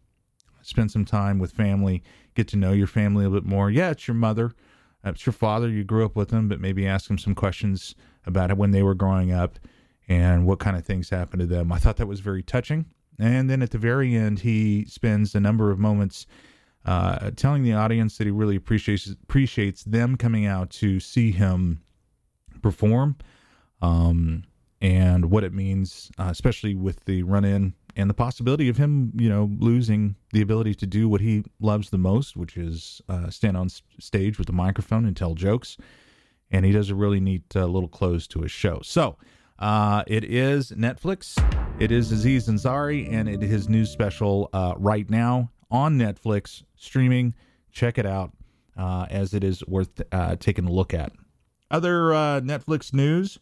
spend 0.61 0.91
some 0.91 1.05
time 1.05 1.39
with 1.39 1.53
family, 1.53 2.03
get 2.35 2.49
to 2.49 2.57
know 2.57 2.73
your 2.73 2.89
family 2.89 3.25
a 3.25 3.31
bit 3.31 3.45
more. 3.45 3.71
Yeah, 3.71 3.91
it's 3.91 4.09
your 4.09 4.17
mother, 4.17 4.55
it's 5.05 5.25
your 5.25 5.33
father. 5.33 5.69
You 5.69 5.85
grew 5.85 6.05
up 6.05 6.17
with 6.17 6.31
them, 6.31 6.49
but 6.49 6.61
maybe 6.61 6.85
ask 6.85 7.07
them 7.07 7.19
some 7.19 7.37
questions 7.37 7.95
about 8.27 8.51
it 8.51 8.57
when 8.57 8.73
they 8.73 8.83
were 8.83 8.95
growing 8.95 9.31
up 9.31 9.61
and 10.09 10.47
what 10.47 10.59
kind 10.59 10.77
of 10.77 10.85
things 10.85 11.11
happened 11.11 11.41
to 11.41 11.47
them. 11.47 11.71
I 11.71 11.79
thought 11.79 11.97
that 11.99 12.09
was 12.09 12.19
very 12.19 12.43
touching. 12.43 12.87
And 13.23 13.49
then 13.49 13.63
at 13.63 13.71
the 13.71 13.79
very 13.79 14.17
end, 14.17 14.41
he 14.41 14.85
spends 14.87 15.37
a 15.37 15.41
number 15.41 15.71
of 15.71 15.79
moments 15.79 16.27
uh, 16.85 17.31
telling 17.37 17.63
the 17.63 17.73
audience 17.73 18.19
that 18.19 18.27
he 18.27 18.33
really 18.33 18.57
appreciates 18.57 19.07
appreciates 19.07 19.85
them 19.85 20.17
coming 20.17 20.45
out 20.45 20.71
to 20.71 20.99
see 20.99 21.31
him 21.31 21.81
perform, 22.63 23.17
um, 23.81 24.43
and 24.81 25.31
what 25.31 25.45
it 25.45 25.53
means, 25.53 26.11
uh, 26.19 26.29
especially 26.31 26.75
with 26.75 27.05
the 27.05 27.23
run 27.23 27.45
in 27.45 27.75
and 27.95 28.11
the 28.11 28.15
possibility 28.15 28.69
of 28.69 28.77
him, 28.77 29.13
you 29.15 29.29
know, 29.29 29.49
losing 29.61 30.17
the 30.33 30.43
ability 30.43 30.75
to 30.75 30.87
do 30.87 31.09
what 31.09 31.21
he 31.21 31.45
loves 31.61 31.91
the 31.91 31.99
most, 31.99 32.37
which 32.37 32.57
is 32.57 33.01
uh, 33.09 33.31
stand 33.31 33.57
on 33.57 33.69
stage 34.01 34.37
with 34.37 34.49
a 34.49 34.53
microphone 34.53 35.07
and 35.07 35.17
tell 35.17 35.35
jokes. 35.35 35.77
And 36.51 36.65
he 36.65 36.73
does 36.73 36.91
a 36.91 36.97
really 36.97 37.21
neat 37.21 37.45
uh, 37.55 37.67
little 37.67 37.89
close 37.89 38.27
to 38.29 38.41
his 38.41 38.51
show. 38.51 38.81
So 38.83 39.17
uh, 39.63 40.03
it 40.09 40.25
is 40.25 40.73
Netflix. 40.73 41.39
It 41.81 41.93
is 41.93 42.11
Aziz 42.11 42.49
Ansari, 42.49 43.11
and 43.11 43.29
it 43.29 43.45
is 43.45 43.51
his 43.51 43.69
new 43.69 43.87
special 43.87 44.51
uh, 44.53 44.75
right 44.77 45.09
now 45.09 45.51
on 45.71 45.97
Netflix 45.97 46.65
streaming. 46.75 47.33
Check 47.71 47.97
it 47.97 48.05
out, 48.05 48.33
uh, 48.77 49.07
as 49.09 49.35
it 49.35 49.45
is 49.45 49.65
worth 49.69 50.03
uh, 50.11 50.35
taking 50.41 50.67
a 50.67 50.73
look 50.73 50.93
at. 50.93 51.13
Other 51.71 52.13
uh, 52.13 52.41
Netflix 52.41 52.93
news. 52.93 53.39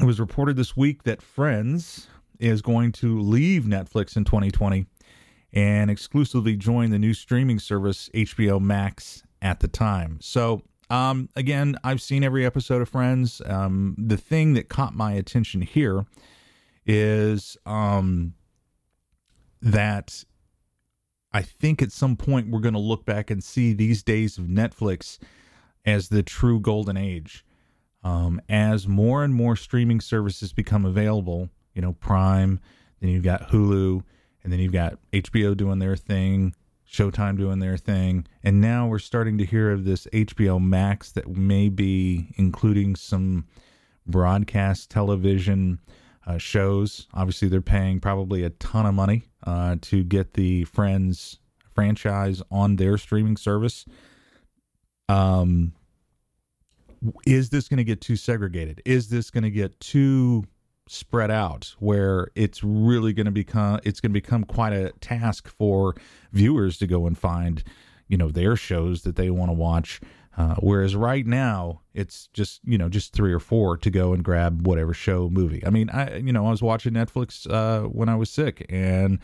It 0.00 0.04
was 0.04 0.18
reported 0.18 0.56
this 0.56 0.76
week 0.76 1.04
that 1.04 1.22
Friends 1.22 2.08
is 2.40 2.62
going 2.62 2.90
to 2.92 3.20
leave 3.20 3.62
Netflix 3.62 4.16
in 4.16 4.24
2020 4.24 4.86
and 5.52 5.88
exclusively 5.88 6.56
join 6.56 6.90
the 6.90 6.98
new 6.98 7.14
streaming 7.14 7.60
service 7.60 8.10
HBO 8.12 8.60
Max 8.60 9.22
at 9.40 9.60
the 9.60 9.68
time. 9.68 10.18
So 10.20 10.62
um, 10.90 11.28
again, 11.36 11.76
I've 11.84 12.00
seen 12.00 12.24
every 12.24 12.46
episode 12.46 12.82
of 12.82 12.88
Friends. 12.88 13.42
Um, 13.44 13.94
the 13.98 14.16
thing 14.16 14.54
that 14.54 14.68
caught 14.68 14.94
my 14.94 15.12
attention 15.12 15.60
here 15.60 16.06
is 16.86 17.56
um, 17.66 18.34
that 19.60 20.24
I 21.32 21.42
think 21.42 21.82
at 21.82 21.92
some 21.92 22.16
point 22.16 22.50
we're 22.50 22.60
going 22.60 22.74
to 22.74 22.80
look 22.80 23.04
back 23.04 23.30
and 23.30 23.44
see 23.44 23.72
these 23.72 24.02
days 24.02 24.38
of 24.38 24.44
Netflix 24.44 25.18
as 25.84 26.08
the 26.08 26.22
true 26.22 26.60
golden 26.60 26.96
age. 26.96 27.44
Um, 28.02 28.40
as 28.48 28.86
more 28.86 29.24
and 29.24 29.34
more 29.34 29.56
streaming 29.56 30.00
services 30.00 30.52
become 30.52 30.84
available, 30.84 31.50
you 31.74 31.82
know, 31.82 31.92
Prime, 31.94 32.60
then 33.00 33.10
you've 33.10 33.24
got 33.24 33.50
Hulu, 33.50 34.02
and 34.42 34.52
then 34.52 34.60
you've 34.60 34.72
got 34.72 34.98
HBO 35.12 35.56
doing 35.56 35.78
their 35.78 35.96
thing, 35.96 36.54
Showtime 36.90 37.36
doing 37.36 37.58
their 37.58 37.76
thing, 37.76 38.26
and 38.42 38.60
now 38.60 38.86
we're 38.86 38.98
starting 38.98 39.36
to 39.38 39.44
hear 39.44 39.70
of 39.70 39.84
this 39.84 40.06
HBO 40.12 40.60
Max 40.60 41.12
that 41.12 41.28
may 41.28 41.68
be 41.68 42.32
including 42.36 42.96
some 42.96 43.46
broadcast 44.06 44.90
television 44.90 45.80
uh, 46.26 46.38
shows. 46.38 47.06
Obviously, 47.12 47.48
they're 47.48 47.60
paying 47.60 48.00
probably 48.00 48.42
a 48.42 48.50
ton 48.50 48.86
of 48.86 48.94
money 48.94 49.24
uh, 49.46 49.76
to 49.82 50.02
get 50.02 50.34
the 50.34 50.64
Friends 50.64 51.38
franchise 51.74 52.42
on 52.50 52.76
their 52.76 52.96
streaming 52.98 53.36
service. 53.36 53.84
um, 55.08 55.72
is 57.26 57.50
this 57.50 57.68
going 57.68 57.78
to 57.78 57.84
get 57.84 58.00
too 58.00 58.16
segregated? 58.16 58.82
Is 58.84 59.08
this 59.08 59.30
going 59.30 59.44
to 59.44 59.50
get 59.50 59.78
too 59.80 60.44
spread 60.88 61.30
out 61.30 61.74
where 61.78 62.28
it's 62.34 62.62
really 62.62 63.12
going 63.12 63.26
to 63.26 63.32
become 63.32 63.80
it's 63.84 64.00
going 64.00 64.10
to 64.10 64.20
become 64.20 64.44
quite 64.44 64.72
a 64.72 64.92
task 65.00 65.48
for 65.48 65.94
viewers 66.32 66.78
to 66.78 66.86
go 66.86 67.06
and 67.06 67.18
find 67.18 67.62
you 68.08 68.16
know 68.16 68.28
their 68.30 68.56
shows 68.56 69.02
that 69.02 69.16
they 69.16 69.30
want 69.30 69.48
to 69.48 69.54
watch. 69.54 70.00
Uh, 70.36 70.54
whereas 70.60 70.94
right 70.94 71.26
now 71.26 71.80
it's 71.94 72.28
just 72.32 72.60
you 72.64 72.78
know 72.78 72.88
just 72.88 73.12
three 73.12 73.32
or 73.32 73.40
four 73.40 73.76
to 73.76 73.90
go 73.90 74.12
and 74.12 74.24
grab 74.24 74.66
whatever 74.66 74.94
show 74.94 75.28
movie. 75.28 75.64
I 75.66 75.70
mean 75.70 75.90
i 75.90 76.16
you 76.16 76.32
know 76.32 76.46
i 76.46 76.50
was 76.50 76.62
watching 76.62 76.92
netflix 76.92 77.50
uh, 77.50 77.88
when 77.88 78.08
i 78.08 78.14
was 78.14 78.30
sick 78.30 78.64
and 78.68 79.18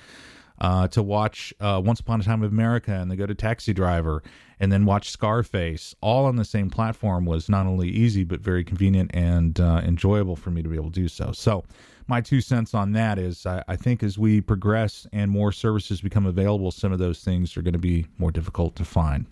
uh, 0.61 0.89
to 0.89 1.03
watch 1.03 1.53
uh, 1.61 1.81
Once 1.85 2.01
Upon 2.01 2.21
a 2.21 2.25
Time 2.25 2.43
in 2.43 2.49
America 2.49 2.93
and 2.93 3.11
then 3.11 3.19
go 3.19 3.27
to 3.27 3.35
Taxi 3.35 3.73
Driver 3.73 4.23
and 4.61 4.71
then 4.71 4.85
watch 4.85 5.11
Scarface 5.11 5.95
all 6.01 6.27
on 6.27 6.37
the 6.37 6.45
same 6.45 6.71
platform 6.71 7.25
was 7.25 7.49
not 7.49 7.67
only 7.67 7.89
easy 7.89 8.25
but 8.25 8.41
very 8.41 8.65
convenient 8.65 9.11
and 9.15 9.59
uh, 9.61 9.81
enjoyable 9.85 10.37
for 10.37 10.51
me 10.51 10.63
to 10.63 10.69
be 10.69 10.77
able 10.77 10.91
to 10.91 11.01
do 11.01 11.09
so. 11.09 11.33
So, 11.33 11.65
my 12.07 12.21
two 12.21 12.43
cents 12.43 12.75
on 12.75 12.93
that 12.93 13.19
is 13.19 13.47
I, 13.47 13.65
I 13.67 13.77
think 13.77 14.03
as 14.03 14.19
we 14.19 14.43
progress 14.43 15.07
and 15.13 15.31
more 15.31 15.53
services 15.53 16.03
become 16.03 16.27
available, 16.27 16.71
some 16.71 16.93
of 16.93 16.99
those 16.99 17.21
things 17.21 17.57
are 17.57 17.63
going 17.63 17.73
to 17.73 17.79
be 17.79 18.07
more 18.19 18.31
difficult 18.31 18.77
to 18.77 18.85
find. 18.85 19.25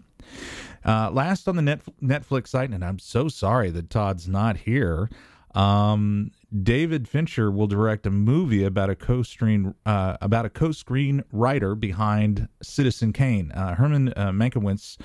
Uh, 0.85 1.11
last 1.11 1.49
on 1.49 1.57
the 1.57 1.81
Netflix 2.03 2.49
site, 2.49 2.71
and 2.71 2.85
I'm 2.85 2.99
so 2.99 3.29
sorry 3.29 3.71
that 3.71 3.91
Todd's 3.91 4.27
not 4.27 4.57
here. 4.57 5.09
Um, 5.55 6.31
David 6.63 7.09
Fincher 7.09 7.51
will 7.51 7.67
direct 7.67 8.07
a 8.07 8.11
movie 8.11 8.65
about 8.65 8.91
a 8.91 8.97
co-screen 8.97 9.75
uh, 9.87 10.17
about 10.21 10.47
a 10.47 10.51
co-screen 10.51 11.23
writer 11.33 11.75
behind 11.75 12.49
Citizen 12.63 13.13
Kane. 13.13 13.53
Uh, 13.53 13.75
Herman 13.75 14.13
uh, 14.17 14.31
Mankiewicz 14.31 14.99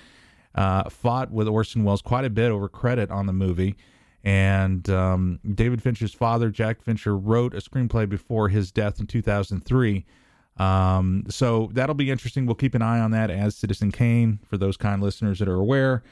uh, 0.55 0.89
fought 0.89 1.31
with 1.31 1.47
Orson 1.47 1.83
Welles 1.83 2.01
quite 2.01 2.25
a 2.25 2.29
bit 2.29 2.51
over 2.51 2.67
credit 2.67 3.11
on 3.11 3.25
the 3.25 3.33
movie, 3.33 3.75
and 4.23 4.89
um, 4.89 5.39
David 5.53 5.81
Fincher's 5.81 6.13
father, 6.13 6.49
Jack 6.49 6.81
Fincher, 6.81 7.17
wrote 7.17 7.53
a 7.53 7.57
screenplay 7.57 8.07
before 8.07 8.49
his 8.49 8.71
death 8.71 8.99
in 8.99 9.07
2003. 9.07 10.05
Um, 10.57 11.23
so 11.29 11.69
that'll 11.73 11.95
be 11.95 12.09
interesting. 12.09 12.45
We'll 12.45 12.55
keep 12.55 12.73
an 12.73 12.81
eye 12.81 12.99
on 12.99 13.11
that 13.11 13.29
as 13.29 13.55
Citizen 13.55 13.91
Kane 13.91 14.39
for 14.49 14.57
those 14.57 14.75
kind 14.75 15.03
listeners 15.03 15.39
that 15.39 15.47
are 15.47 15.55
aware 15.55 16.03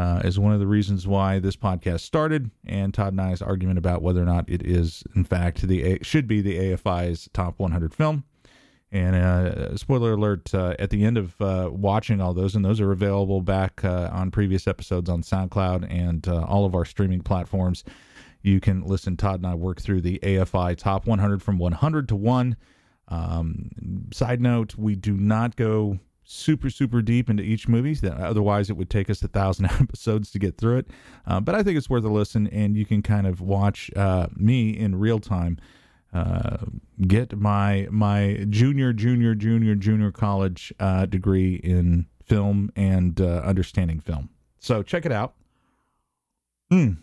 uh, 0.00 0.20
is 0.24 0.38
one 0.38 0.54
of 0.54 0.60
the 0.60 0.66
reasons 0.66 1.06
why 1.06 1.38
this 1.38 1.56
podcast 1.56 2.00
started, 2.00 2.50
and 2.64 2.94
Todd 2.94 3.12
and 3.12 3.20
I's 3.20 3.42
argument 3.42 3.76
about 3.76 4.00
whether 4.00 4.22
or 4.22 4.24
not 4.24 4.48
it 4.48 4.62
is, 4.66 5.04
in 5.14 5.24
fact, 5.24 5.60
the 5.60 5.98
should 6.00 6.26
be 6.26 6.40
the 6.40 6.56
AFI's 6.58 7.28
top 7.34 7.58
100 7.58 7.92
film. 7.92 8.24
And 8.90 9.14
uh, 9.14 9.76
spoiler 9.76 10.14
alert: 10.14 10.54
uh, 10.54 10.74
at 10.78 10.88
the 10.88 11.04
end 11.04 11.18
of 11.18 11.38
uh, 11.38 11.68
watching 11.70 12.18
all 12.18 12.32
those, 12.32 12.54
and 12.54 12.64
those 12.64 12.80
are 12.80 12.92
available 12.92 13.42
back 13.42 13.84
uh, 13.84 14.08
on 14.10 14.30
previous 14.30 14.66
episodes 14.66 15.10
on 15.10 15.20
SoundCloud 15.20 15.86
and 15.90 16.26
uh, 16.26 16.44
all 16.44 16.64
of 16.64 16.74
our 16.74 16.86
streaming 16.86 17.20
platforms. 17.20 17.84
You 18.40 18.58
can 18.58 18.82
listen. 18.86 19.18
Todd 19.18 19.40
and 19.40 19.46
I 19.46 19.54
work 19.54 19.82
through 19.82 20.00
the 20.00 20.18
AFI 20.22 20.78
top 20.78 21.06
100 21.06 21.42
from 21.42 21.58
100 21.58 22.08
to 22.08 22.16
one. 22.16 22.56
Um, 23.08 23.68
side 24.14 24.40
note: 24.40 24.76
we 24.76 24.96
do 24.96 25.14
not 25.14 25.56
go 25.56 25.98
super 26.30 26.70
super 26.70 27.02
deep 27.02 27.28
into 27.28 27.42
each 27.42 27.66
movie 27.66 27.92
that 27.94 28.16
otherwise 28.16 28.70
it 28.70 28.76
would 28.76 28.88
take 28.88 29.10
us 29.10 29.20
a 29.22 29.28
thousand 29.28 29.64
episodes 29.80 30.30
to 30.30 30.38
get 30.38 30.56
through 30.56 30.78
it. 30.78 30.86
Uh, 31.26 31.40
but 31.40 31.54
i 31.56 31.62
think 31.62 31.76
it's 31.76 31.90
worth 31.90 32.04
a 32.04 32.08
listen 32.08 32.46
and 32.48 32.76
you 32.76 32.86
can 32.86 33.02
kind 33.02 33.26
of 33.26 33.40
watch 33.40 33.90
uh, 33.96 34.28
me 34.36 34.70
in 34.70 34.94
real 34.96 35.18
time 35.18 35.58
uh, 36.12 36.58
get 37.06 37.36
my 37.36 37.88
my 37.90 38.44
junior 38.48 38.92
junior 38.92 39.34
junior 39.34 39.74
junior 39.74 40.10
college 40.12 40.72
uh, 40.78 41.06
degree 41.06 41.54
in 41.56 42.06
film 42.24 42.70
and 42.76 43.20
uh, 43.20 43.42
understanding 43.44 44.00
film. 44.00 44.28
So 44.60 44.82
check 44.82 45.04
it 45.06 45.12
out. 45.12 45.34
Mm. 46.72 46.98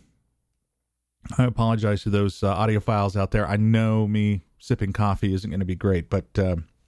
i 1.38 1.44
apologize 1.44 2.04
to 2.04 2.10
those 2.10 2.42
uh, 2.42 2.56
audiophiles 2.56 3.20
out 3.20 3.32
there. 3.32 3.46
I 3.46 3.58
know 3.58 4.08
me 4.08 4.44
sipping 4.60 4.94
coffee 4.94 5.34
isn't 5.34 5.50
going 5.50 5.60
to 5.60 5.66
be 5.66 5.76
great 5.76 6.10
but 6.10 6.26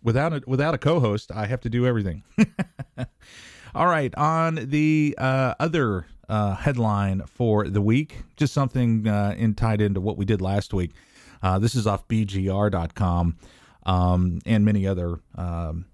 without 0.04 0.34
a 0.34 0.42
without 0.46 0.74
a 0.74 0.78
co-host, 0.78 1.32
I 1.34 1.46
have 1.48 1.62
to 1.62 1.70
do 1.70 1.86
everything. 1.86 2.24
All 3.76 3.88
right, 3.88 4.14
on 4.16 4.56
the 4.56 5.16
uh, 5.18 5.54
other 5.60 6.08
uh, 6.28 6.56
headline 6.56 7.22
for 7.28 7.68
the 7.68 7.82
week, 7.82 8.24
just 8.36 8.54
something 8.54 9.08
uh, 9.08 9.36
in 9.38 9.54
tied 9.56 9.82
into 9.82 10.02
what 10.02 10.18
we 10.18 10.26
did 10.26 10.42
last 10.42 10.74
week. 10.74 10.92
Uh, 11.42 11.60
this 11.60 11.76
is 11.76 11.88
off 11.88 12.08
BGR.com 12.08 13.38
um, 13.86 14.40
and 14.46 14.66
many 14.66 14.88
other 14.88 15.20
um, 15.36 15.86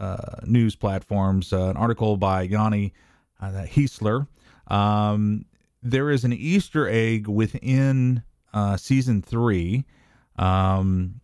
uh, 0.00 0.40
news 0.44 0.74
platforms. 0.74 1.52
Uh, 1.52 1.68
an 1.68 1.76
article 1.76 2.16
by 2.16 2.42
Yoni 2.42 2.92
Heisler. 3.40 4.26
Um, 4.68 5.44
there 5.82 6.10
is 6.10 6.24
an 6.24 6.32
Easter 6.32 6.88
egg 6.88 7.28
within 7.28 8.22
season 8.76 9.22
three. 9.22 9.84
Um, 10.36 11.20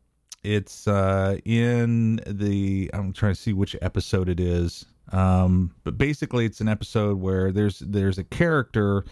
it's 0.48 0.88
uh, 0.88 1.36
in 1.44 2.20
the. 2.26 2.90
I'm 2.94 3.12
trying 3.12 3.34
to 3.34 3.40
see 3.40 3.52
which 3.52 3.76
episode 3.82 4.30
it 4.30 4.40
is. 4.40 4.86
Um, 5.12 5.74
but 5.84 5.98
basically, 5.98 6.46
it's 6.46 6.60
an 6.60 6.68
episode 6.68 7.20
where 7.20 7.52
there's 7.52 7.80
there's 7.80 8.16
a 8.16 8.24
character 8.24 9.04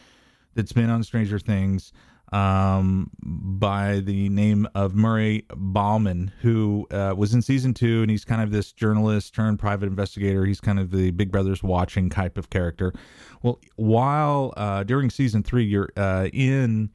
that's 0.55 0.73
been 0.73 0.89
on 0.89 1.03
Stranger 1.03 1.39
Things 1.39 1.93
um, 2.33 3.11
by 3.23 4.01
the 4.01 4.31
name 4.31 4.67
of 4.75 4.95
Murray 4.95 5.45
Bauman, 5.55 6.33
who 6.41 6.87
uh, 6.91 7.15
was 7.15 7.35
in 7.35 7.43
season 7.43 7.75
two, 7.75 8.01
and 8.01 8.11
he's 8.11 8.25
kind 8.25 8.41
of 8.41 8.51
this 8.51 8.73
journalist 8.73 9.35
turned 9.35 9.59
private 9.59 9.87
investigator. 9.87 10.47
He's 10.47 10.61
kind 10.61 10.79
of 10.79 10.91
the 10.91 11.11
Big 11.11 11.31
Brother's 11.31 11.63
watching 11.63 12.09
type 12.09 12.39
of 12.39 12.49
character. 12.49 12.95
Well, 13.43 13.61
while 13.77 14.55
uh, 14.57 14.85
during 14.85 15.11
season 15.11 15.43
three, 15.43 15.65
you're 15.65 15.91
uh, 15.99 16.29
in 16.33 16.91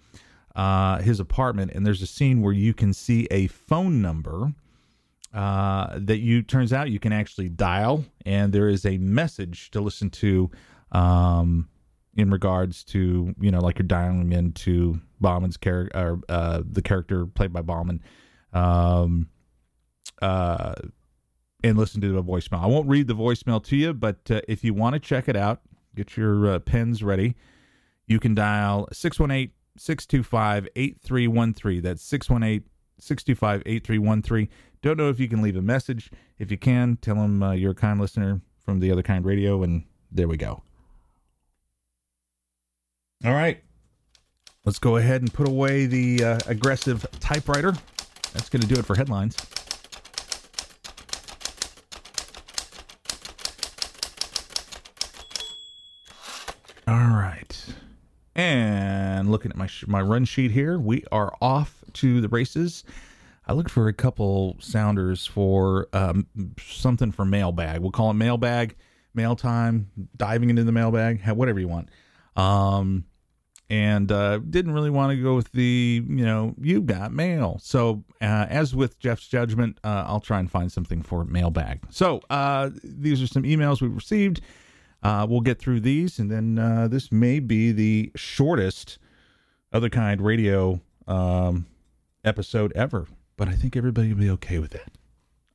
uh, 0.55 0.99
his 0.99 1.19
apartment, 1.19 1.71
and 1.73 1.85
there's 1.85 2.01
a 2.01 2.07
scene 2.07 2.41
where 2.41 2.53
you 2.53 2.73
can 2.73 2.93
see 2.93 3.27
a 3.31 3.47
phone 3.47 4.01
number 4.01 4.53
uh, 5.33 5.97
that 5.97 6.19
you 6.19 6.41
turns 6.41 6.73
out 6.73 6.89
you 6.89 6.99
can 6.99 7.13
actually 7.13 7.49
dial, 7.49 8.03
and 8.25 8.51
there 8.51 8.67
is 8.67 8.85
a 8.85 8.97
message 8.97 9.71
to 9.71 9.81
listen 9.81 10.09
to 10.09 10.51
um, 10.91 11.69
in 12.15 12.29
regards 12.29 12.83
to 12.83 13.33
you 13.39 13.51
know 13.51 13.59
like 13.59 13.79
you're 13.79 13.87
dialing 13.87 14.33
into 14.33 14.99
Bauman's 15.21 15.57
character 15.57 16.19
uh, 16.27 16.61
the 16.69 16.81
character 16.81 17.25
played 17.25 17.53
by 17.53 17.61
Bauman. 17.61 18.01
Um, 18.53 19.29
uh, 20.21 20.73
and 21.63 21.77
listen 21.77 22.01
to 22.01 22.11
the 22.11 22.23
voicemail. 22.23 22.63
I 22.63 22.67
won't 22.67 22.89
read 22.89 23.07
the 23.07 23.15
voicemail 23.15 23.63
to 23.65 23.75
you, 23.75 23.93
but 23.93 24.19
uh, 24.29 24.41
if 24.47 24.63
you 24.63 24.73
want 24.73 24.93
to 24.93 24.99
check 24.99 25.29
it 25.29 25.35
out, 25.35 25.61
get 25.95 26.17
your 26.17 26.47
uh, 26.47 26.59
pens 26.59 27.03
ready. 27.03 27.35
You 28.07 28.19
can 28.19 28.35
dial 28.35 28.87
618 28.91 29.51
625 29.81 30.67
8313. 30.75 31.81
That's 31.81 32.03
618 32.03 32.69
625 32.99 33.63
8313. 33.65 34.47
Don't 34.83 34.97
know 34.97 35.09
if 35.09 35.19
you 35.19 35.27
can 35.27 35.41
leave 35.41 35.55
a 35.55 35.61
message. 35.61 36.11
If 36.37 36.51
you 36.51 36.57
can, 36.57 36.97
tell 37.01 37.15
them 37.15 37.41
uh, 37.41 37.51
you're 37.53 37.71
a 37.71 37.75
kind 37.75 37.99
listener 37.99 38.41
from 38.63 38.79
the 38.79 38.91
Other 38.91 39.01
Kind 39.01 39.25
Radio, 39.25 39.63
and 39.63 39.83
there 40.11 40.27
we 40.27 40.37
go. 40.37 40.61
All 43.25 43.33
right. 43.33 43.63
Let's 44.65 44.77
go 44.77 44.97
ahead 44.97 45.21
and 45.21 45.33
put 45.33 45.47
away 45.47 45.87
the 45.87 46.23
uh, 46.23 46.39
aggressive 46.45 47.05
typewriter. 47.19 47.73
That's 48.33 48.49
going 48.49 48.61
to 48.61 48.67
do 48.67 48.75
it 48.75 48.85
for 48.85 48.95
headlines. 48.95 49.35
All 56.87 57.17
right. 57.17 57.65
And 58.35 59.29
looking 59.29 59.51
at 59.51 59.57
my 59.57 59.67
sh- 59.67 59.87
my 59.87 60.01
run 60.01 60.25
sheet 60.25 60.51
here, 60.51 60.79
we 60.79 61.03
are 61.11 61.33
off 61.41 61.83
to 61.93 62.21
the 62.21 62.29
races. 62.29 62.83
I 63.47 63.53
looked 63.53 63.71
for 63.71 63.87
a 63.87 63.93
couple 63.93 64.55
sounders 64.59 65.25
for 65.25 65.87
um, 65.93 66.27
something 66.59 67.11
for 67.11 67.25
mailbag. 67.25 67.81
We'll 67.81 67.91
call 67.91 68.11
it 68.11 68.13
mailbag, 68.13 68.75
mail 69.13 69.35
time, 69.35 69.89
diving 70.15 70.49
into 70.49 70.63
the 70.63 70.71
mailbag, 70.71 71.27
whatever 71.27 71.59
you 71.59 71.67
want. 71.67 71.89
Um, 72.35 73.05
and 73.69 74.11
uh, 74.11 74.39
didn't 74.39 74.73
really 74.73 74.89
want 74.89 75.11
to 75.11 75.23
go 75.23 75.33
with 75.35 75.49
the 75.53 76.03
you 76.07 76.25
know 76.25 76.53
you 76.61 76.81
got 76.81 77.13
mail. 77.13 77.57
So 77.61 78.03
uh, 78.21 78.45
as 78.49 78.75
with 78.75 78.99
Jeff's 78.99 79.27
judgment, 79.27 79.77
uh, 79.83 80.03
I'll 80.07 80.19
try 80.19 80.39
and 80.39 80.51
find 80.51 80.71
something 80.71 81.01
for 81.01 81.23
mailbag. 81.23 81.79
So 81.89 82.21
uh, 82.29 82.69
these 82.83 83.21
are 83.21 83.27
some 83.27 83.43
emails 83.43 83.81
we've 83.81 83.95
received. 83.95 84.41
Uh, 85.03 85.25
we'll 85.27 85.41
get 85.41 85.59
through 85.59 85.79
these, 85.79 86.19
and 86.19 86.29
then 86.29 86.59
uh, 86.59 86.87
this 86.87 87.11
may 87.11 87.39
be 87.39 87.71
the 87.71 88.11
shortest 88.15 88.99
other 89.73 89.89
kind 89.89 90.21
radio 90.21 90.79
um, 91.07 91.65
episode 92.23 92.71
ever. 92.73 93.07
But 93.35 93.47
I 93.47 93.53
think 93.53 93.75
everybody 93.75 94.09
will 94.09 94.19
be 94.19 94.29
okay 94.31 94.59
with 94.59 94.71
that. 94.71 94.91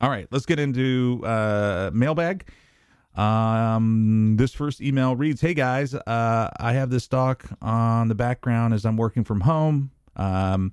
All 0.00 0.10
right, 0.10 0.26
let's 0.30 0.46
get 0.46 0.58
into 0.58 1.22
uh, 1.24 1.90
mailbag. 1.92 2.48
Um, 3.14 4.36
this 4.36 4.52
first 4.52 4.80
email 4.82 5.14
reads, 5.16 5.40
"Hey 5.40 5.54
guys, 5.54 5.94
uh, 5.94 6.50
I 6.58 6.72
have 6.72 6.90
this 6.90 7.06
doc 7.06 7.44
on 7.62 8.08
the 8.08 8.14
background 8.14 8.74
as 8.74 8.84
I'm 8.84 8.96
working 8.96 9.24
from 9.24 9.40
home. 9.40 9.90
Um, 10.16 10.72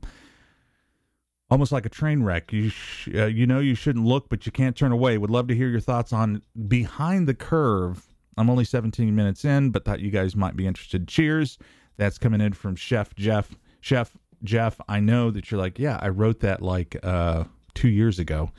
almost 1.49 1.71
like 1.71 1.85
a 1.85 1.89
train 1.89 2.23
wreck. 2.23 2.51
You 2.51 2.69
sh- 2.69 3.09
uh, 3.13 3.27
you 3.27 3.45
know 3.45 3.59
you 3.59 3.75
shouldn't 3.75 4.05
look, 4.05 4.27
but 4.27 4.45
you 4.45 4.51
can't 4.51 4.75
turn 4.75 4.91
away. 4.91 5.17
Would 5.17 5.29
love 5.29 5.47
to 5.47 5.55
hear 5.55 5.69
your 5.69 5.79
thoughts 5.79 6.11
on 6.11 6.41
behind 6.67 7.27
the 7.27 7.33
curve 7.33 8.12
I'm 8.37 8.49
only 8.49 8.65
17 8.65 9.15
minutes 9.15 9.45
in, 9.45 9.69
but 9.69 9.85
thought 9.85 9.99
you 9.99 10.11
guys 10.11 10.35
might 10.35 10.55
be 10.55 10.67
interested. 10.67 11.07
Cheers. 11.07 11.57
That's 11.97 12.17
coming 12.17 12.41
in 12.41 12.53
from 12.53 12.75
Chef 12.75 13.15
Jeff. 13.15 13.55
Chef 13.81 14.15
Jeff, 14.43 14.79
I 14.89 14.99
know 14.99 15.31
that 15.31 15.51
you're 15.51 15.59
like, 15.59 15.79
yeah, 15.79 15.99
I 16.01 16.09
wrote 16.09 16.39
that 16.41 16.61
like 16.61 16.97
uh, 17.03 17.45
two 17.73 17.89
years 17.89 18.19
ago. 18.19 18.51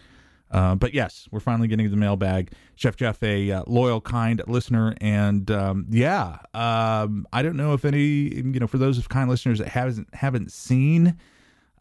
Uh, 0.51 0.77
but 0.77 0.95
yes, 0.95 1.27
we're 1.33 1.41
finally 1.41 1.67
getting 1.67 1.91
the 1.91 1.97
mailbag. 1.97 2.53
Chef 2.77 2.95
Jeff, 2.97 3.21
a 3.25 3.51
uh, 3.51 3.65
loyal, 3.67 4.01
kind 4.01 4.41
listener, 4.47 4.95
and 5.01 5.51
um, 5.51 5.87
yeah, 5.91 6.39
um, 6.55 7.27
I 7.33 7.43
don't 7.43 7.57
know 7.57 7.73
if 7.73 7.85
any, 7.85 8.03
you 8.03 8.61
know, 8.61 8.69
for 8.69 8.79
those 8.79 8.97
of 8.97 9.09
kind 9.09 9.29
listeners 9.29 9.59
that 9.59 9.69
haven't 9.69 10.15
haven't 10.15 10.53
seen 10.53 11.17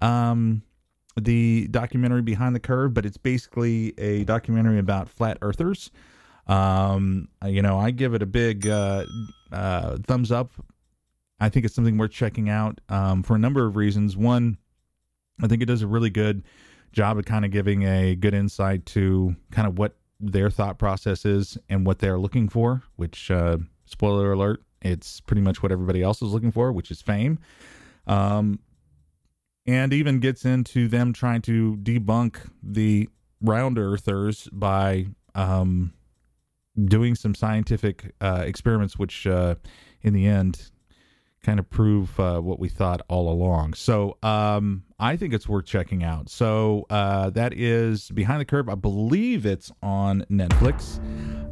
um, 0.02 0.64
the 1.20 1.68
documentary 1.70 2.24
Behind 2.24 2.56
the 2.56 2.60
Curve, 2.60 2.96
but 2.96 3.06
it's 3.06 3.18
basically 3.18 3.94
a 4.00 4.24
documentary 4.24 4.80
about 4.80 5.08
flat 5.08 5.38
earthers. 5.44 5.92
Um, 6.48 7.30
you 7.46 7.62
know, 7.62 7.78
I 7.80 7.92
give 7.92 8.14
it 8.14 8.22
a 8.22 8.26
big 8.26 8.68
uh, 8.68 9.06
uh, 9.52 9.98
thumbs 10.06 10.32
up. 10.32 10.52
I 11.40 11.50
think 11.50 11.66
it's 11.66 11.76
something 11.76 11.98
worth 11.98 12.12
checking 12.12 12.50
out 12.50 12.80
um, 12.90 13.24
for 13.24 13.36
a 13.36 13.40
number 13.40 13.66
of 13.66 13.76
reasons. 13.76 14.16
One, 14.16 14.58
I 15.42 15.48
think 15.48 15.62
it 15.62 15.66
does 15.66 15.82
a 15.82 15.88
really 15.88 16.10
good 16.10 16.44
job 16.92 17.18
of 17.18 17.26
kind 17.26 17.44
of 17.44 17.52
giving 17.52 17.84
a 17.84 18.16
good 18.16 18.34
insight 18.34 18.86
to 18.88 19.36
kind 19.52 19.68
of 19.68 19.78
what 19.78 19.96
their 20.20 20.50
thought 20.50 20.78
process 20.78 21.26
is 21.26 21.58
and 21.70 21.86
what 21.86 22.00
they're 22.00 22.20
looking 22.20 22.48
for, 22.48 22.84
which, 22.96 23.32
uh, 23.32 23.58
spoiler 23.86 24.32
alert, 24.32 24.62
it's 24.82 25.20
pretty 25.22 25.42
much 25.42 25.64
what 25.64 25.72
everybody 25.72 26.02
else 26.02 26.22
is 26.22 26.32
looking 26.32 26.52
for, 26.52 26.72
which 26.72 26.92
is 26.92 27.02
fame. 27.02 27.40
Um, 28.06 28.60
and 29.66 29.94
even 29.94 30.20
gets 30.20 30.46
into 30.46 30.88
them 30.88 31.14
trying 31.14 31.42
to 31.44 31.78
debunk 31.78 32.38
the 32.62 33.10
round 33.42 33.78
earthers 33.80 34.50
by 34.52 35.08
um, 35.36 35.94
doing 36.86 37.16
some 37.16 37.36
scientific 37.36 38.14
uh, 38.22 38.44
experiments, 38.46 38.98
which 38.98 39.28
uh, 39.28 39.56
in 40.02 40.14
the 40.14 40.26
end 40.28 40.72
kind 41.44 41.60
of 41.60 41.70
prove 41.70 42.18
uh, 42.20 42.40
what 42.40 42.58
we 42.58 42.70
thought 42.70 43.02
all 43.10 43.30
along. 43.30 43.74
So 43.74 44.18
um, 44.24 44.84
I 44.98 45.18
think 45.18 45.34
it's 45.34 45.48
worth 45.48 45.66
checking 45.66 46.04
out. 46.04 46.30
So 46.30 46.86
uh, 46.90 47.30
that 47.32 47.54
is 47.54 48.10
Behind 48.12 48.40
the 48.40 48.46
Curve. 48.46 48.70
I 48.70 48.76
believe 48.76 49.46
it's 49.46 49.72
on 49.82 50.26
Netflix. 50.32 51.00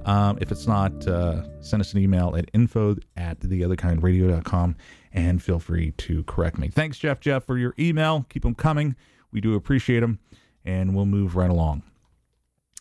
Um, 0.07 0.37
if 0.41 0.51
it's 0.51 0.65
not, 0.65 1.05
uh, 1.07 1.43
send 1.61 1.81
us 1.81 1.93
an 1.93 1.99
email 1.99 2.35
at 2.37 2.49
info 2.53 2.95
at 3.17 3.39
theotherkindradio.com 3.41 4.75
and 5.13 5.43
feel 5.43 5.59
free 5.59 5.91
to 5.91 6.23
correct 6.23 6.57
me. 6.57 6.69
Thanks, 6.69 6.97
Jeff 6.97 7.19
Jeff, 7.19 7.45
for 7.45 7.57
your 7.57 7.75
email. 7.77 8.25
Keep 8.29 8.43
them 8.43 8.55
coming. 8.55 8.95
We 9.31 9.41
do 9.41 9.55
appreciate 9.55 9.99
them. 9.99 10.19
And 10.63 10.95
we'll 10.95 11.05
move 11.05 11.35
right 11.35 11.49
along. 11.49 11.83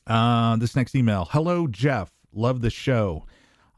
Uh, 0.07 0.57
this 0.57 0.77
next 0.77 0.95
email 0.95 1.27
Hello, 1.31 1.67
Jeff. 1.67 2.11
Love 2.33 2.61
the 2.61 2.71
show. 2.71 3.27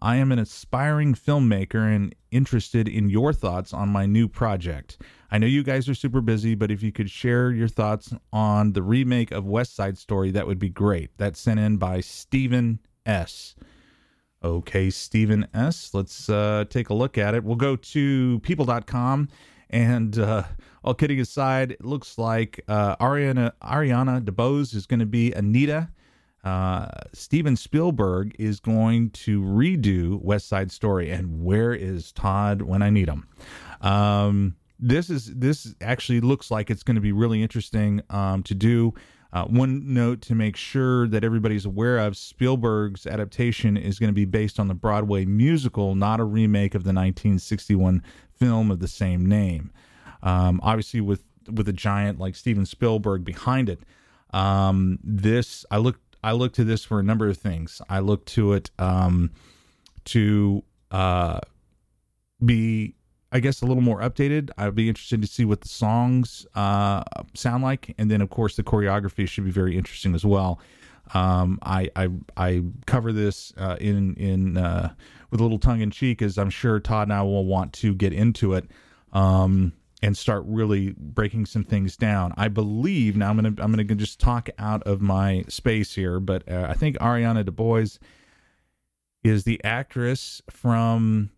I 0.01 0.17
am 0.17 0.33
an 0.33 0.41
aspiring 0.41 1.15
filmmaker 1.15 1.95
and 1.95 2.13
interested 2.33 2.89
in 2.89 3.09
your 3.09 3.33
thoughts 3.33 3.73
on 3.73 3.89
my 3.89 4.05
new 4.05 4.27
project. 4.27 5.01
I 5.31 5.39
know 5.39 5.47
you 5.47 5.63
guys 5.63 5.89
are 5.89 5.95
super 5.95 6.21
busy, 6.21 6.57
but 6.57 6.73
if 6.73 6.83
you 6.83 6.91
could 6.91 7.09
share 7.09 7.53
your 7.53 7.69
thoughts 7.69 8.13
on 8.33 8.73
the 8.73 8.83
remake 8.83 9.31
of 9.31 9.47
West 9.47 9.77
Side 9.77 9.97
Story, 9.97 10.33
that 10.33 10.47
would 10.47 10.59
be 10.59 10.69
great. 10.69 11.11
That's 11.19 11.41
sent 11.41 11.61
in 11.61 11.77
by 11.77 12.01
Stephen 12.01 12.81
S. 13.07 13.55
Okay, 14.43 14.91
Stephen 14.91 15.47
S. 15.55 15.95
Let's 15.95 16.29
uh, 16.29 16.65
take 16.69 16.91
a 16.91 16.95
look 16.95 17.17
at 17.17 17.35
it. 17.35 17.45
We'll 17.45 17.55
go 17.55 17.77
to 17.77 18.41
people.com. 18.41 19.29
And 19.71 20.19
uh, 20.19 20.43
all 20.83 20.95
kidding 20.95 21.21
aside, 21.21 21.73
it 21.73 21.85
looks 21.85 22.19
like 22.19 22.61
uh, 22.67 22.97
Ariana, 22.97 23.53
Ariana 23.63 24.21
DeBose 24.21 24.75
is 24.75 24.87
going 24.87 25.01
to 25.01 25.07
be 25.07 25.33
Anita 25.33 25.91
uh, 26.45 26.89
Steven 27.13 27.57
Spielberg 27.57 28.35
is 28.39 28.59
going 28.59 29.11
to 29.11 29.41
redo 29.43 30.21
West 30.21 30.49
Side 30.49 30.73
Story, 30.73 31.11
and 31.11 31.45
where 31.45 31.73
is 31.73 32.13
Todd 32.13 32.63
when 32.63 32.83
I 32.83 32.91
need 32.91 33.09
him? 33.09 33.29
Um, 33.81 34.57
this 34.79 35.09
is 35.09 35.33
this 35.35 35.75
actually 35.81 36.21
looks 36.21 36.51
like 36.51 36.69
it's 36.69 36.83
going 36.83 36.97
to 36.97 37.01
be 37.01 37.13
really 37.13 37.43
interesting 37.43 38.03
um, 38.11 38.43
to 38.43 38.55
do. 38.55 38.93
Uh, 39.33 39.45
one 39.45 39.95
note 39.95 40.21
to 40.21 40.35
make 40.35 40.57
sure 40.57 41.09
that 41.09 41.25
everybody's 41.25 41.65
aware 41.65 41.99
of 41.99 42.19
Spielberg's 42.19 43.07
adaptation 43.07 43.79
is 43.79 43.99
going 43.99 44.09
to 44.09 44.15
be 44.15 44.27
based 44.27 44.61
on 44.61 44.69
the 44.69 44.75
Broadway 44.75 45.25
musical, 45.25 45.95
not 45.95 46.21
a 46.21 46.25
remake 46.25 46.75
of 46.75 46.83
the 46.83 46.89
1961 46.89 48.03
film 48.35 48.71
of 48.71 48.81
the 48.81 48.89
same 48.89 49.25
name. 49.25 49.73
Um, 50.23 50.61
obviously, 50.63 51.01
with 51.01 51.23
with 51.51 51.69
a 51.69 51.73
giant 51.73 52.19
like 52.19 52.35
Steven 52.35 52.67
Spielberg 52.67 53.25
behind 53.25 53.69
it, 53.69 53.81
um, 54.35 54.99
this 55.03 55.65
I 55.71 55.79
looked 55.79 56.12
I 56.23 56.33
look 56.33 56.53
to 56.55 56.65
this 56.65 56.85
for 56.85 57.01
a 57.01 57.03
number 57.03 57.29
of 57.29 57.37
things. 57.37 57.83
I 57.89 58.01
look 58.01 58.25
to 58.27 58.53
it 58.53 58.71
um, 58.79 59.31
to 60.07 60.63
uh, 60.91 61.41
be, 62.45 62.95
I 63.33 63.41
guess, 63.41 63.63
a 63.63 63.67
little 63.67 63.83
more 63.83 64.01
updated. 64.01 64.51
I'd 64.57 64.75
be 64.75 64.89
interested 64.89 65.21
to 65.23 65.29
see 65.29 65.45
what 65.45 65.63
the 65.63 65.69
songs 65.69 66.47
uh, 66.55 67.03
sound 67.35 67.65
like, 67.65 67.95
and 67.99 68.11
then 68.11 68.21
of 68.21 68.31
course 68.31 68.57
the 68.57 68.63
choreography 68.63 69.27
should 69.29 69.45
be 69.45 69.51
very 69.51 69.77
interesting 69.77 70.15
as 70.15 70.25
well. 70.25 70.61
Um, 71.15 71.59
I, 71.63 71.91
I 71.97 72.09
I 72.37 72.63
cover 72.87 73.13
this 73.13 73.53
uh, 73.57 73.77
in 73.81 74.15
in 74.15 74.57
uh, 74.57 74.95
with 75.31 75.41
a 75.41 75.43
little 75.43 75.59
tongue 75.59 75.81
in 75.81 75.91
cheek, 75.91 76.23
as 76.23 76.39
I'm 76.39 76.51
sure 76.51 76.79
Todd 76.79 77.09
and 77.09 77.13
I 77.13 77.23
will 77.23 77.45
want 77.45 77.73
to 77.75 77.95
get 77.95 78.13
into 78.13 78.55
it. 78.55 78.67
Um, 79.13 79.73
and 80.03 80.17
start 80.17 80.43
really 80.47 80.95
breaking 80.99 81.47
some 81.47 81.63
things 81.63 81.97
down. 81.97 82.35
I 82.37 82.49
believe 82.49 83.17
now 83.17 83.31
I'm 83.31 83.37
gonna 83.37 83.55
I'm 83.59 83.71
gonna 83.71 83.85
just 83.85 84.19
talk 84.19 84.51
out 84.59 84.83
of 84.83 85.01
my 85.01 85.45
space 85.49 85.95
here, 85.95 86.19
but 86.19 86.49
uh, 86.51 86.67
I 86.69 86.75
think 86.75 86.99
Ariana 86.99 87.45
DeBose 87.45 87.99
is 89.23 89.45
the 89.45 89.63
actress 89.63 90.43
from 90.51 91.31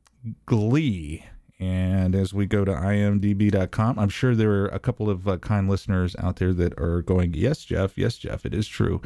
Glee. 0.46 1.24
And 1.60 2.14
as 2.14 2.34
we 2.34 2.46
go 2.46 2.64
to 2.64 2.72
imdb.com, 2.72 3.98
I'm 3.98 4.08
sure 4.08 4.34
there 4.34 4.50
are 4.50 4.66
a 4.68 4.78
couple 4.78 5.08
of 5.08 5.28
uh, 5.28 5.36
kind 5.38 5.68
listeners 5.68 6.16
out 6.18 6.36
there 6.36 6.52
that 6.54 6.78
are 6.78 7.02
going, 7.02 7.34
Yes, 7.34 7.64
Jeff, 7.64 7.96
yes, 7.96 8.18
Jeff, 8.18 8.44
it 8.44 8.54
is 8.54 8.66
true. 8.66 9.00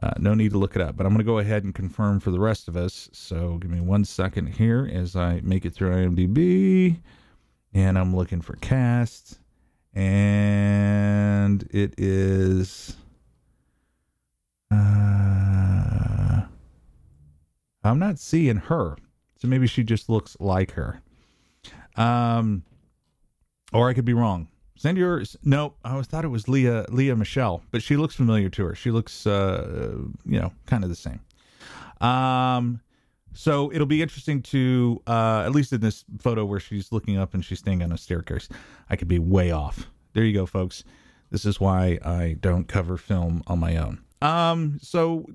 Uh, 0.00 0.12
no 0.18 0.32
need 0.32 0.52
to 0.52 0.58
look 0.58 0.76
it 0.76 0.82
up, 0.82 0.96
but 0.96 1.06
I'm 1.06 1.12
going 1.12 1.18
to 1.18 1.24
go 1.24 1.38
ahead 1.38 1.64
and 1.64 1.74
confirm 1.74 2.20
for 2.20 2.30
the 2.30 2.38
rest 2.38 2.68
of 2.68 2.76
us. 2.76 3.08
So 3.12 3.58
give 3.58 3.70
me 3.70 3.80
one 3.80 4.04
second 4.04 4.46
here 4.54 4.88
as 4.92 5.16
I 5.16 5.40
make 5.42 5.64
it 5.64 5.74
through 5.74 5.90
IMDb 5.90 7.00
and 7.72 7.98
I'm 7.98 8.14
looking 8.14 8.40
for 8.40 8.56
cast, 8.56 9.38
and 9.94 11.62
it 11.70 11.94
is. 11.98 12.96
Uh, 14.70 16.42
I'm 17.84 17.98
not 17.98 18.18
seeing 18.18 18.56
her, 18.56 18.96
so 19.40 19.48
maybe 19.48 19.66
she 19.66 19.82
just 19.82 20.08
looks 20.08 20.36
like 20.40 20.72
her. 20.72 21.00
Um, 21.96 22.62
or 23.72 23.88
I 23.88 23.94
could 23.94 24.04
be 24.04 24.14
wrong. 24.14 24.48
Send 24.76 24.96
yours. 24.96 25.36
No, 25.42 25.74
I 25.84 25.90
always 25.90 26.06
thought 26.06 26.24
it 26.24 26.28
was 26.28 26.48
Lea 26.48 26.84
Lea 26.88 27.12
Michele, 27.14 27.62
but 27.72 27.82
she 27.82 27.96
looks 27.96 28.14
familiar 28.14 28.48
to 28.50 28.64
her. 28.66 28.74
She 28.76 28.92
looks, 28.92 29.26
uh, 29.26 29.96
you 30.24 30.38
know, 30.38 30.52
kind 30.66 30.84
of 30.84 30.90
the 30.90 30.96
same. 30.96 31.20
Um, 32.00 32.80
so 33.34 33.72
it'll 33.72 33.86
be 33.86 34.02
interesting 34.02 34.42
to, 34.42 35.02
uh, 35.06 35.42
at 35.44 35.52
least 35.52 35.72
in 35.72 35.80
this 35.80 36.04
photo 36.18 36.44
where 36.44 36.60
she's 36.60 36.92
looking 36.92 37.16
up 37.16 37.34
and 37.34 37.44
she's 37.44 37.58
staying 37.58 37.82
on 37.82 37.92
a 37.92 37.98
staircase. 37.98 38.48
I 38.90 38.96
could 38.96 39.08
be 39.08 39.18
way 39.18 39.50
off. 39.50 39.88
There 40.12 40.24
you 40.24 40.34
go, 40.34 40.46
folks. 40.46 40.84
This 41.30 41.44
is 41.44 41.60
why 41.60 41.98
I 42.04 42.36
don't 42.40 42.66
cover 42.66 42.96
film 42.96 43.42
on 43.46 43.58
my 43.58 43.76
own. 43.76 44.00
Um, 44.20 44.78
so 44.82 45.26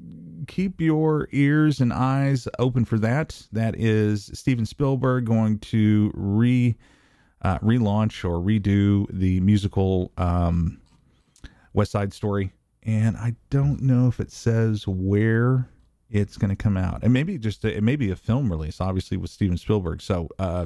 keep 0.47 0.81
your 0.81 1.29
ears 1.31 1.79
and 1.79 1.93
eyes 1.93 2.47
open 2.59 2.83
for 2.83 2.99
that. 2.99 3.47
That 3.51 3.75
is 3.77 4.29
Steven 4.33 4.65
Spielberg 4.65 5.25
going 5.25 5.59
to 5.59 6.11
re 6.13 6.75
uh, 7.43 7.59
relaunch 7.59 8.25
or 8.25 8.39
redo 8.39 9.05
the 9.11 9.39
musical 9.41 10.11
um, 10.17 10.81
West 11.73 11.91
Side 11.91 12.13
Story, 12.13 12.51
and 12.83 13.17
I 13.17 13.35
don't 13.49 13.81
know 13.81 14.07
if 14.07 14.19
it 14.19 14.31
says 14.31 14.87
where 14.87 15.69
it's 16.13 16.37
going 16.37 16.49
to 16.49 16.55
come 16.55 16.77
out, 16.77 17.03
and 17.03 17.11
maybe 17.11 17.37
just 17.37 17.65
a, 17.65 17.75
it 17.75 17.83
may 17.83 17.95
be 17.95 18.11
a 18.11 18.15
film 18.15 18.49
release, 18.49 18.79
obviously 18.79 19.17
with 19.17 19.31
Steven 19.31 19.57
Spielberg. 19.57 20.01
So 20.01 20.29
uh, 20.37 20.65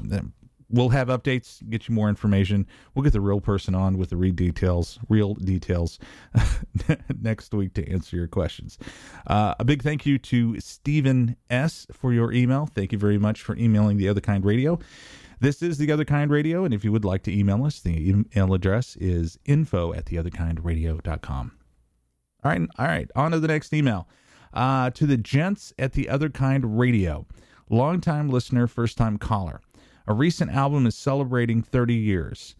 we'll 0.70 0.90
have 0.90 1.08
updates, 1.08 1.68
get 1.70 1.88
you 1.88 1.96
more 1.96 2.10
information. 2.10 2.68
We'll 2.94 3.04
get 3.04 3.14
the 3.14 3.22
real 3.22 3.40
person 3.40 3.74
on 3.74 3.98
with 3.98 4.10
the 4.10 4.18
real 4.18 4.34
details, 4.34 5.00
real 5.08 5.36
details 5.36 6.00
next 7.22 7.54
week 7.54 7.74
to 7.76 7.90
answer 7.90 8.18
your 8.18 8.28
questions. 8.28 8.78
Uh, 9.26 9.56
a 9.58 9.64
big 9.64 9.82
thank 9.82 10.06
you 10.06 10.18
to 10.20 10.60
Stephen 10.60 11.38
S 11.50 11.88
for 11.94 12.12
your 12.12 12.34
email. 12.34 12.66
Thank 12.66 12.92
you 12.92 12.98
very 12.98 13.18
much 13.18 13.42
for 13.42 13.56
emailing 13.56 13.96
the 13.98 14.10
Other 14.10 14.22
Kind 14.22 14.44
Radio. 14.44 14.80
This 15.40 15.62
is 15.62 15.78
the 15.78 15.92
Other 15.92 16.06
Kind 16.06 16.30
Radio, 16.30 16.66
and 16.66 16.74
if 16.74 16.84
you 16.84 16.92
would 16.92 17.06
like 17.06 17.24
to 17.24 17.34
email 17.34 17.64
us, 17.64 17.80
the 17.80 18.10
email 18.10 18.54
address 18.54 18.98
is 18.98 19.40
info 19.46 19.94
at 19.94 20.06
theotherkindradio.com. 20.06 21.52
All 22.44 22.52
right, 22.52 22.70
all 22.78 22.86
right, 22.86 23.10
on 23.16 23.32
to 23.32 23.40
the 23.40 23.48
next 23.48 23.74
email. 23.74 24.10
Uh, 24.58 24.90
to 24.90 25.06
the 25.06 25.18
gents 25.18 25.72
at 25.78 25.94
the 25.94 26.10
Other 26.10 26.30
Kind 26.30 26.80
Radio, 26.80 27.28
longtime 27.70 28.28
listener, 28.28 28.66
first 28.66 28.98
time 28.98 29.20
caller. 29.20 29.62
A 30.08 30.16
recent 30.16 30.50
album 30.50 30.88
is 30.88 30.96
celebrating 30.96 31.62
30 31.62 31.94
years. 31.94 32.56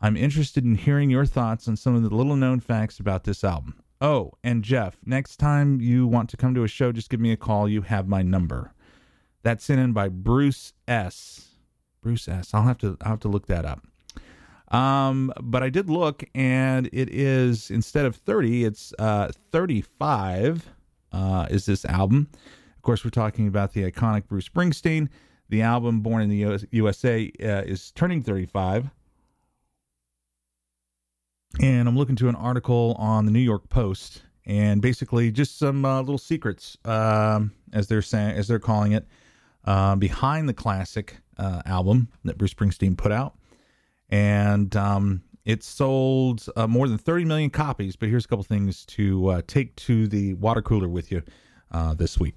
I'm 0.00 0.16
interested 0.16 0.64
in 0.64 0.76
hearing 0.76 1.10
your 1.10 1.26
thoughts 1.26 1.66
on 1.66 1.76
some 1.76 1.96
of 1.96 2.04
the 2.04 2.14
little 2.14 2.36
known 2.36 2.60
facts 2.60 3.00
about 3.00 3.24
this 3.24 3.42
album. 3.42 3.82
Oh, 4.00 4.30
and 4.44 4.62
Jeff, 4.62 4.98
next 5.04 5.38
time 5.38 5.80
you 5.80 6.06
want 6.06 6.30
to 6.30 6.36
come 6.36 6.54
to 6.54 6.62
a 6.62 6.68
show, 6.68 6.92
just 6.92 7.10
give 7.10 7.18
me 7.18 7.32
a 7.32 7.36
call. 7.36 7.68
You 7.68 7.82
have 7.82 8.06
my 8.06 8.22
number. 8.22 8.72
That's 9.42 9.64
sent 9.64 9.80
in 9.80 9.92
by 9.92 10.08
Bruce 10.08 10.72
S. 10.86 11.48
Bruce 12.00 12.28
S. 12.28 12.54
I'll 12.54 12.62
have 12.62 12.78
to 12.78 12.96
I'll 13.00 13.10
have 13.10 13.20
to 13.20 13.28
look 13.28 13.48
that 13.48 13.64
up. 13.64 13.84
Um, 14.72 15.32
but 15.42 15.64
I 15.64 15.68
did 15.68 15.90
look, 15.90 16.22
and 16.32 16.88
it 16.92 17.12
is 17.12 17.72
instead 17.72 18.06
of 18.06 18.14
30, 18.14 18.66
it's 18.66 18.94
uh, 19.00 19.32
35. 19.50 20.70
Uh, 21.12 21.46
is 21.50 21.66
this 21.66 21.84
album? 21.84 22.28
Of 22.76 22.82
course, 22.82 23.04
we're 23.04 23.10
talking 23.10 23.46
about 23.46 23.72
the 23.72 23.90
iconic 23.90 24.26
Bruce 24.26 24.48
Springsteen. 24.48 25.08
The 25.48 25.62
album, 25.62 26.00
born 26.00 26.22
in 26.22 26.28
the 26.28 26.44
US, 26.46 26.64
USA, 26.70 27.30
uh, 27.42 27.62
is 27.62 27.90
turning 27.92 28.22
35. 28.22 28.90
And 31.60 31.88
I'm 31.88 31.96
looking 31.96 32.16
to 32.16 32.28
an 32.28 32.36
article 32.36 32.94
on 32.98 33.26
the 33.26 33.32
New 33.32 33.40
York 33.40 33.68
Post, 33.68 34.22
and 34.46 34.80
basically 34.80 35.32
just 35.32 35.58
some 35.58 35.84
uh, 35.84 35.98
little 36.00 36.18
secrets, 36.18 36.78
um, 36.84 37.52
as 37.72 37.88
they're 37.88 38.02
saying, 38.02 38.36
as 38.36 38.46
they're 38.46 38.60
calling 38.60 38.92
it, 38.92 39.06
uh, 39.64 39.96
behind 39.96 40.48
the 40.48 40.54
classic 40.54 41.16
uh, 41.38 41.62
album 41.66 42.08
that 42.24 42.38
Bruce 42.38 42.54
Springsteen 42.54 42.96
put 42.96 43.10
out 43.10 43.34
and 44.10 44.74
um, 44.76 45.22
it 45.44 45.62
sold 45.62 46.46
uh, 46.56 46.66
more 46.66 46.88
than 46.88 46.98
30 46.98 47.24
million 47.24 47.50
copies. 47.50 47.96
But 47.96 48.08
here's 48.08 48.24
a 48.24 48.28
couple 48.28 48.44
things 48.44 48.84
to 48.86 49.28
uh, 49.28 49.42
take 49.46 49.74
to 49.76 50.06
the 50.06 50.34
water 50.34 50.62
cooler 50.62 50.88
with 50.88 51.10
you 51.10 51.22
uh, 51.70 51.94
this 51.94 52.18
week. 52.18 52.36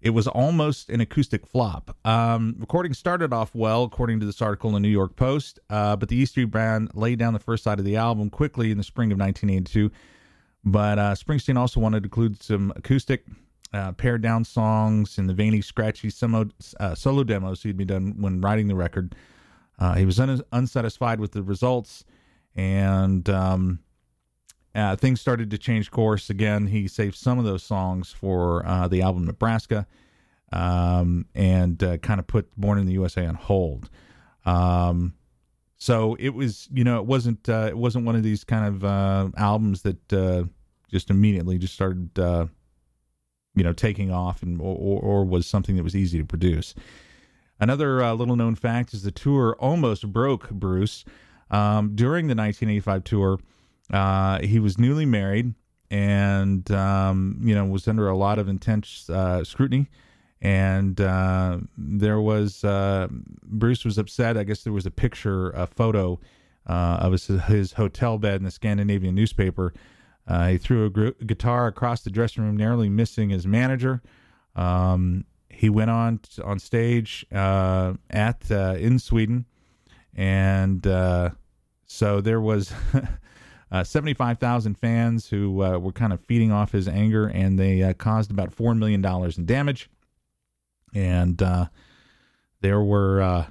It 0.00 0.10
was 0.10 0.28
almost 0.28 0.88
an 0.90 1.00
acoustic 1.00 1.46
flop. 1.46 1.96
Um, 2.04 2.54
recording 2.58 2.94
started 2.94 3.32
off 3.32 3.54
well, 3.54 3.84
according 3.84 4.20
to 4.20 4.26
this 4.26 4.40
article 4.40 4.68
in 4.68 4.74
the 4.74 4.80
New 4.80 4.88
York 4.88 5.16
Post, 5.16 5.58
uh, 5.68 5.96
but 5.96 6.08
the 6.08 6.16
E 6.16 6.26
Street 6.26 6.50
Band 6.50 6.90
laid 6.94 7.18
down 7.18 7.32
the 7.32 7.40
first 7.40 7.64
side 7.64 7.78
of 7.78 7.84
the 7.84 7.96
album 7.96 8.30
quickly 8.30 8.70
in 8.70 8.78
the 8.78 8.84
spring 8.84 9.10
of 9.10 9.18
1982. 9.18 9.90
But 10.64 10.98
uh, 10.98 11.14
Springsteen 11.14 11.56
also 11.56 11.80
wanted 11.80 12.00
to 12.00 12.06
include 12.06 12.42
some 12.42 12.72
acoustic, 12.76 13.24
uh, 13.72 13.92
pared 13.92 14.22
down 14.22 14.44
songs 14.44 15.18
and 15.18 15.28
the 15.28 15.34
veiny, 15.34 15.60
scratchy 15.60 16.10
solo, 16.10 16.46
solo 16.94 17.24
demos 17.24 17.62
he'd 17.62 17.76
been 17.76 17.86
done 17.86 18.14
when 18.20 18.40
writing 18.40 18.68
the 18.68 18.76
record. 18.76 19.14
Uh, 19.78 19.94
he 19.94 20.04
was 20.04 20.18
un- 20.20 20.42
unsatisfied 20.52 21.20
with 21.20 21.32
the 21.32 21.42
results, 21.42 22.04
and 22.56 23.28
um, 23.28 23.78
uh, 24.74 24.96
things 24.96 25.20
started 25.20 25.50
to 25.50 25.58
change 25.58 25.90
course 25.90 26.30
again. 26.30 26.66
He 26.66 26.88
saved 26.88 27.16
some 27.16 27.38
of 27.38 27.44
those 27.44 27.62
songs 27.62 28.12
for 28.12 28.66
uh, 28.66 28.88
the 28.88 29.02
album 29.02 29.24
Nebraska, 29.26 29.86
um, 30.52 31.26
and 31.34 31.82
uh, 31.82 31.98
kind 31.98 32.18
of 32.18 32.26
put 32.26 32.50
Born 32.56 32.78
in 32.78 32.86
the 32.86 32.94
USA 32.94 33.26
on 33.26 33.34
hold. 33.34 33.90
Um, 34.44 35.14
so 35.76 36.16
it 36.18 36.30
was, 36.30 36.68
you 36.72 36.82
know, 36.82 36.98
it 36.98 37.06
wasn't 37.06 37.48
uh, 37.48 37.66
it 37.68 37.76
wasn't 37.76 38.06
one 38.06 38.16
of 38.16 38.22
these 38.22 38.42
kind 38.42 38.66
of 38.66 38.84
uh, 38.84 39.28
albums 39.36 39.82
that 39.82 40.48
just 40.90 41.10
immediately 41.10 41.58
just 41.58 41.74
started, 41.74 42.10
you 42.16 43.62
know, 43.62 43.72
taking 43.72 44.10
off 44.10 44.42
and 44.42 44.60
or, 44.60 45.00
or 45.00 45.24
was 45.24 45.46
something 45.46 45.76
that 45.76 45.82
was 45.82 45.94
easy 45.94 46.18
to 46.18 46.24
produce. 46.24 46.74
Another 47.58 48.02
uh, 48.02 48.12
little 48.12 48.36
known 48.36 48.54
fact 48.54 48.92
is 48.92 49.02
the 49.02 49.10
tour 49.10 49.56
almost 49.58 50.12
broke 50.12 50.50
Bruce. 50.50 51.04
Um, 51.50 51.94
during 51.94 52.26
the 52.26 52.34
1985 52.34 53.04
tour, 53.04 53.40
uh, 53.92 54.40
he 54.40 54.58
was 54.58 54.78
newly 54.78 55.06
married 55.06 55.54
and, 55.90 56.68
um, 56.70 57.40
you 57.42 57.54
know, 57.54 57.64
was 57.64 57.86
under 57.86 58.08
a 58.08 58.16
lot 58.16 58.38
of 58.38 58.48
intense 58.48 59.08
uh, 59.08 59.44
scrutiny. 59.44 59.88
And 60.42 61.00
uh, 61.00 61.58
there 61.78 62.20
was, 62.20 62.62
uh, 62.64 63.08
Bruce 63.10 63.84
was 63.84 63.96
upset. 63.96 64.36
I 64.36 64.44
guess 64.44 64.64
there 64.64 64.72
was 64.72 64.86
a 64.86 64.90
picture, 64.90 65.50
a 65.50 65.66
photo 65.66 66.20
uh, 66.66 66.98
of 67.00 67.12
his, 67.12 67.26
his, 67.26 67.72
hotel 67.72 68.18
bed 68.18 68.36
in 68.36 68.44
the 68.44 68.50
Scandinavian 68.50 69.14
newspaper. 69.14 69.72
he 70.48 70.58
threw 70.58 70.84
a 70.86 70.90
gr- 70.90 71.24
guitar 71.24 71.68
across 71.68 72.02
the 72.02 72.10
dressing 72.10 72.44
room, 72.44 72.56
narrowly 72.56 72.90
missing 72.90 73.30
his 73.30 73.46
manager. 73.46 74.02
Um, 74.56 75.24
he 75.56 75.70
went 75.70 75.90
on 75.90 76.20
on 76.44 76.58
stage 76.58 77.26
uh, 77.32 77.94
at 78.10 78.50
uh, 78.50 78.76
in 78.78 78.98
Sweden, 78.98 79.46
and 80.16 80.84
uh, 80.86 81.30
so 81.84 82.20
there 82.20 82.40
was 82.40 82.72
uh, 83.70 83.84
seventy 83.84 84.14
five 84.14 84.38
thousand 84.38 84.76
fans 84.78 85.28
who 85.28 85.62
uh, 85.62 85.78
were 85.78 85.92
kind 85.92 86.12
of 86.12 86.20
feeding 86.20 86.50
off 86.50 86.72
his 86.72 86.88
anger, 86.88 87.28
and 87.28 87.58
they 87.58 87.82
uh, 87.82 87.92
caused 87.92 88.30
about 88.30 88.52
four 88.52 88.74
million 88.74 89.02
dollars 89.02 89.38
in 89.38 89.44
damage, 89.44 89.88
and 90.94 91.38
there 92.62 92.80
were 92.80 93.46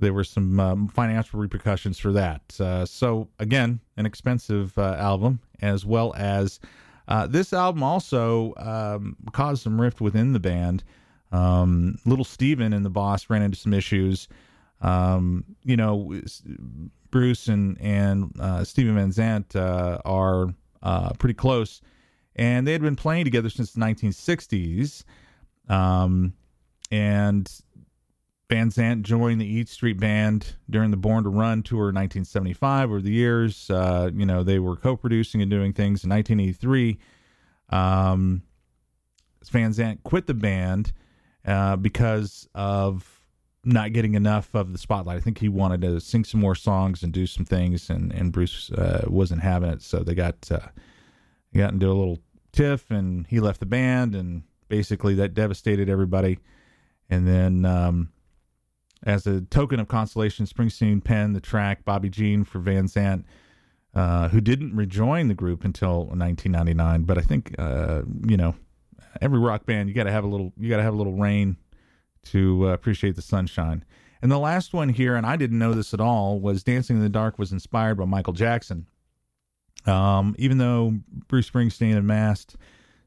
there 0.00 0.12
were 0.12 0.24
some 0.24 0.60
um, 0.60 0.88
financial 0.88 1.38
repercussions 1.38 1.98
for 1.98 2.12
that. 2.12 2.42
so 2.86 3.28
again, 3.38 3.80
an 3.96 4.04
expensive 4.04 4.76
album, 4.76 5.38
as 5.62 5.86
well 5.86 6.12
as 6.16 6.58
this 7.28 7.52
album 7.52 7.84
also 7.84 8.52
um, 8.56 9.16
caused 9.32 9.62
some 9.62 9.80
rift 9.80 10.00
within 10.00 10.32
the 10.32 10.40
band. 10.40 10.82
Um, 11.30 11.98
little 12.04 12.24
Steven 12.24 12.72
and 12.72 12.84
the 12.84 12.90
boss 12.90 13.30
ran 13.30 13.42
into 13.42 13.56
some 13.56 13.72
issues. 13.72 14.28
Um, 14.80 15.44
you 15.62 15.76
know, 15.76 16.20
Bruce 17.10 17.48
and 17.48 17.80
and 17.80 18.32
uh, 18.40 18.64
Steven 18.64 18.94
Van 18.94 19.12
Zandt 19.12 19.56
uh, 19.56 19.98
are 20.04 20.54
uh, 20.82 21.12
pretty 21.14 21.34
close, 21.34 21.80
and 22.36 22.66
they 22.66 22.72
had 22.72 22.82
been 22.82 22.96
playing 22.96 23.24
together 23.24 23.50
since 23.50 23.72
the 23.72 23.80
1960s. 23.80 25.04
Um, 25.68 26.34
and 26.90 27.50
Van 28.50 28.70
Zandt 28.70 29.02
joined 29.02 29.40
the 29.40 29.46
Eat 29.46 29.68
Street 29.68 29.98
Band 29.98 30.54
during 30.68 30.90
the 30.90 30.96
Born 30.96 31.24
to 31.24 31.30
Run 31.30 31.62
tour 31.62 31.88
in 31.88 31.94
1975. 31.94 32.90
Over 32.90 33.00
the 33.00 33.10
years, 33.10 33.70
uh, 33.70 34.10
you 34.14 34.26
know, 34.26 34.42
they 34.42 34.58
were 34.58 34.76
co-producing 34.76 35.40
and 35.40 35.50
doing 35.50 35.72
things. 35.72 36.04
In 36.04 36.10
1983, 36.10 36.98
um, 37.70 38.42
Van 39.50 39.72
Zandt 39.72 40.02
quit 40.04 40.26
the 40.26 40.34
band 40.34 40.92
uh, 41.46 41.76
because 41.76 42.48
of 42.54 43.23
not 43.64 43.92
getting 43.92 44.14
enough 44.14 44.54
of 44.54 44.72
the 44.72 44.78
spotlight. 44.78 45.16
I 45.16 45.20
think 45.20 45.38
he 45.38 45.48
wanted 45.48 45.80
to 45.82 46.00
sing 46.00 46.24
some 46.24 46.40
more 46.40 46.54
songs 46.54 47.02
and 47.02 47.12
do 47.12 47.26
some 47.26 47.44
things, 47.44 47.90
and 47.90 48.12
and 48.12 48.32
Bruce 48.32 48.70
uh, 48.72 49.04
wasn't 49.06 49.42
having 49.42 49.70
it, 49.70 49.82
so 49.82 50.00
they 50.00 50.14
got 50.14 50.50
uh, 50.50 50.68
got 51.54 51.72
into 51.72 51.86
a 51.86 51.94
little 51.94 52.18
tiff, 52.52 52.90
and 52.90 53.26
he 53.26 53.40
left 53.40 53.60
the 53.60 53.66
band, 53.66 54.14
and 54.14 54.42
basically 54.68 55.14
that 55.14 55.34
devastated 55.34 55.88
everybody. 55.88 56.38
And 57.10 57.28
then, 57.28 57.64
um, 57.64 58.10
as 59.02 59.26
a 59.26 59.42
token 59.42 59.78
of 59.78 59.88
consolation, 59.88 60.46
Springsteen 60.46 61.02
penned 61.02 61.36
the 61.36 61.40
track 61.40 61.84
"Bobby 61.84 62.08
Jean" 62.08 62.44
for 62.44 62.58
Van 62.58 62.88
Zandt. 62.88 63.24
Uh, 63.94 64.28
who 64.28 64.40
didn't 64.40 64.74
rejoin 64.74 65.28
the 65.28 65.34
group 65.34 65.64
until 65.64 66.06
1999? 66.06 67.04
But 67.04 67.16
I 67.16 67.20
think, 67.20 67.54
uh, 67.60 68.02
you 68.26 68.36
know, 68.36 68.56
every 69.20 69.38
rock 69.38 69.66
band 69.66 69.88
you 69.88 69.94
got 69.94 70.04
to 70.04 70.10
have 70.10 70.24
a 70.24 70.26
little 70.26 70.52
you 70.58 70.68
got 70.68 70.78
to 70.78 70.82
have 70.82 70.94
a 70.94 70.96
little 70.96 71.14
rain 71.14 71.56
to 72.26 72.68
uh, 72.68 72.72
appreciate 72.72 73.16
the 73.16 73.22
sunshine. 73.22 73.84
And 74.22 74.32
the 74.32 74.38
last 74.38 74.72
one 74.72 74.88
here, 74.88 75.16
and 75.16 75.26
I 75.26 75.36
didn't 75.36 75.58
know 75.58 75.74
this 75.74 75.92
at 75.92 76.00
all, 76.00 76.40
was 76.40 76.64
"Dancing 76.64 76.96
in 76.96 77.02
the 77.02 77.08
Dark" 77.08 77.38
was 77.38 77.52
inspired 77.52 77.96
by 77.96 78.06
Michael 78.06 78.32
Jackson. 78.32 78.86
Um, 79.86 80.34
even 80.38 80.58
though 80.58 80.94
Bruce 81.28 81.50
Springsteen 81.50 81.96
amassed 81.96 82.56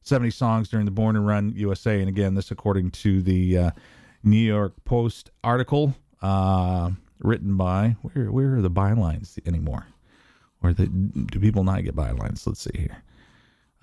70 0.03 0.29
songs 0.29 0.69
during 0.69 0.85
the 0.85 0.91
Born 0.91 1.15
and 1.15 1.25
Run 1.25 1.53
USA, 1.55 1.99
and 1.99 2.07
again, 2.07 2.35
this 2.35 2.51
according 2.51 2.91
to 2.91 3.21
the 3.21 3.57
uh, 3.57 3.71
New 4.23 4.37
York 4.37 4.73
Post 4.85 5.31
article 5.43 5.95
uh, 6.21 6.91
written 7.19 7.57
by 7.57 7.95
where 8.01 8.31
where 8.31 8.55
are 8.55 8.61
the 8.61 8.69
bylines 8.69 9.39
anymore? 9.47 9.87
Or 10.61 10.73
the, 10.73 10.87
do 10.87 11.39
people 11.39 11.63
not 11.63 11.83
get 11.83 11.95
bylines? 11.95 12.45
Let's 12.47 12.61
see 12.61 12.77
here. 12.77 13.03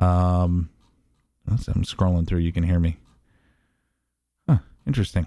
Um, 0.00 0.70
I'm 1.48 1.84
scrolling 1.84 2.26
through. 2.26 2.40
You 2.40 2.52
can 2.52 2.64
hear 2.64 2.80
me. 2.80 2.96
Interesting. 4.86 5.26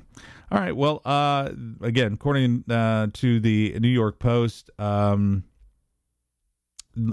All 0.51 0.59
right. 0.59 0.75
Well, 0.75 1.01
uh, 1.03 1.49
again, 1.81 2.13
according 2.13 2.63
uh, 2.69 3.07
to 3.13 3.39
the 3.39 3.77
New 3.79 3.87
York 3.87 4.19
Post, 4.19 4.69
um, 4.79 5.43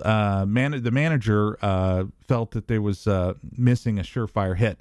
uh, 0.02 0.44
man, 0.46 0.82
the 0.82 0.90
manager 0.90 1.58
uh, 1.62 2.04
felt 2.28 2.52
that 2.52 2.68
there 2.68 2.82
was 2.82 3.06
uh, 3.06 3.34
missing 3.56 3.98
a 3.98 4.02
surefire 4.02 4.56
hit. 4.56 4.78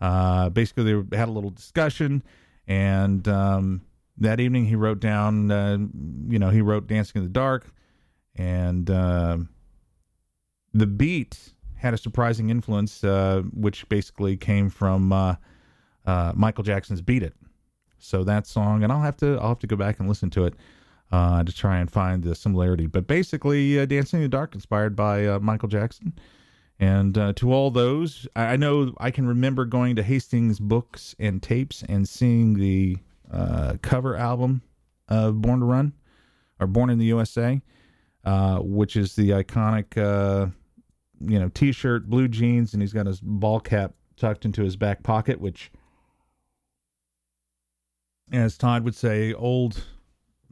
Uh, 0.00 0.50
basically, 0.50 1.00
they 1.02 1.16
had 1.16 1.28
a 1.28 1.32
little 1.32 1.50
discussion, 1.50 2.22
and 2.66 3.26
um, 3.28 3.82
that 4.18 4.40
evening 4.40 4.66
he 4.66 4.76
wrote 4.76 5.00
down, 5.00 5.50
uh, 5.50 5.78
you 6.28 6.38
know, 6.38 6.50
he 6.50 6.60
wrote 6.60 6.86
"Dancing 6.86 7.20
in 7.20 7.24
the 7.24 7.32
Dark," 7.32 7.66
and 8.34 8.90
uh, 8.90 9.38
the 10.74 10.86
beat 10.86 11.54
had 11.76 11.94
a 11.94 11.98
surprising 11.98 12.50
influence, 12.50 13.02
uh, 13.04 13.42
which 13.52 13.88
basically 13.88 14.36
came 14.36 14.68
from 14.68 15.12
uh, 15.12 15.36
uh, 16.06 16.32
Michael 16.34 16.64
Jackson's 16.64 17.00
"Beat 17.00 17.22
It." 17.22 17.34
So 17.98 18.24
that 18.24 18.46
song, 18.46 18.82
and 18.82 18.92
I'll 18.92 19.02
have 19.02 19.16
to 19.18 19.38
I'll 19.40 19.48
have 19.48 19.58
to 19.60 19.66
go 19.66 19.76
back 19.76 20.00
and 20.00 20.08
listen 20.08 20.30
to 20.30 20.44
it 20.44 20.54
uh, 21.12 21.42
to 21.44 21.52
try 21.52 21.78
and 21.78 21.90
find 21.90 22.22
the 22.22 22.34
similarity. 22.34 22.86
But 22.86 23.06
basically, 23.06 23.78
uh, 23.78 23.86
"Dancing 23.86 24.18
in 24.18 24.22
the 24.24 24.28
Dark" 24.28 24.54
inspired 24.54 24.94
by 24.96 25.26
uh, 25.26 25.38
Michael 25.40 25.68
Jackson. 25.68 26.14
And 26.78 27.14
to 27.36 27.52
all 27.54 27.70
those, 27.70 28.28
I 28.36 28.56
know 28.56 28.94
I 28.98 29.10
can 29.10 29.26
remember 29.26 29.64
going 29.64 29.96
to 29.96 30.02
Hastings 30.02 30.60
Books 30.60 31.14
and 31.18 31.42
Tapes 31.42 31.82
and 31.88 32.06
seeing 32.06 32.52
the 32.52 32.98
cover 33.80 34.14
album 34.14 34.60
of 35.08 35.40
"Born 35.40 35.60
to 35.60 35.64
Run" 35.64 35.94
or 36.60 36.66
"Born 36.66 36.90
in 36.90 36.98
the 36.98 37.06
USA," 37.06 37.62
which 38.60 38.94
is 38.94 39.16
the 39.16 39.30
iconic 39.30 39.96
you 41.20 41.38
know, 41.38 41.48
t-shirt, 41.48 42.08
blue 42.08 42.28
jeans, 42.28 42.72
and 42.72 42.82
he's 42.82 42.92
got 42.92 43.06
his 43.06 43.20
ball 43.20 43.60
cap 43.60 43.94
tucked 44.16 44.44
into 44.44 44.62
his 44.62 44.76
back 44.76 45.02
pocket, 45.02 45.40
which 45.40 45.70
as 48.32 48.56
Todd 48.56 48.84
would 48.84 48.94
say, 48.94 49.32
old 49.32 49.84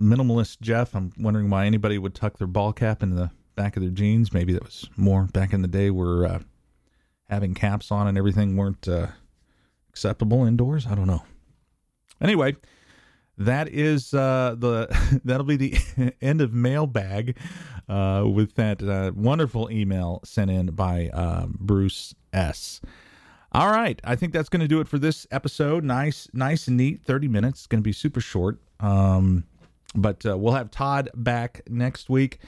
minimalist 0.01 0.61
Jeff. 0.61 0.95
I'm 0.95 1.13
wondering 1.19 1.51
why 1.51 1.67
anybody 1.67 1.99
would 1.99 2.15
tuck 2.15 2.39
their 2.39 2.47
ball 2.47 2.73
cap 2.73 3.03
in 3.03 3.15
the 3.15 3.31
back 3.55 3.77
of 3.77 3.83
their 3.83 3.91
jeans. 3.91 4.33
Maybe 4.33 4.53
that 4.53 4.65
was 4.65 4.89
more 4.97 5.25
back 5.25 5.53
in 5.53 5.63
the 5.63 5.69
day 5.69 5.91
where 5.91 6.27
uh, 6.27 6.39
having 7.29 7.55
caps 7.55 7.91
on 7.91 8.07
and 8.07 8.19
everything 8.19 8.57
weren't 8.57 8.87
uh, 8.89 9.09
acceptable 9.89 10.45
indoors. 10.45 10.87
I 10.87 10.95
don't 10.95 11.07
know. 11.07 11.25
Anyway, 12.21 12.57
that 13.39 13.69
is 13.69 14.15
uh, 14.15 14.55
the 14.59 15.21
that'll 15.25 15.47
be 15.47 15.57
the 15.57 16.15
end 16.21 16.41
of 16.41 16.53
mailbag 16.53 17.37
uh, 17.89 18.25
with 18.27 18.55
that 18.55 18.83
uh, 18.83 19.13
wonderful 19.15 19.71
email 19.71 20.21
sent 20.25 20.51
in 20.51 20.67
by 20.67 21.11
uh, 21.13 21.47
Bruce 21.47 22.15
S. 22.33 22.81
All 23.55 23.71
right, 23.71 24.01
I 24.03 24.17
think 24.17 24.33
that's 24.33 24.49
going 24.49 24.63
to 24.63 24.69
do 24.69 24.81
it 24.81 24.89
for 24.89 24.99
this 24.99 25.29
episode. 25.31 25.85
Nice, 25.85 26.27
nice 26.33 26.67
and 26.67 26.77
neat. 26.77 27.05
Thirty 27.05 27.29
minutes. 27.29 27.61
It's 27.61 27.67
going 27.69 27.81
to 27.81 27.85
be 27.85 27.93
super 27.93 28.21
short. 28.21 28.59
Um, 28.81 29.45
but 29.95 30.27
uh, 30.27 30.37
we'll 30.37 30.55
have 30.55 30.73
Todd 30.73 31.09
back 31.15 31.63
next 31.69 32.11
week. 32.11 32.41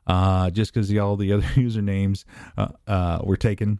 Uh, 0.08 0.52
just 0.52 0.72
because 0.72 0.96
all 0.98 1.16
the 1.16 1.34
other 1.34 1.42
usernames 1.56 2.26
uh, 2.58 2.68
uh, 2.88 3.20
were 3.24 3.38
taken. 3.38 3.80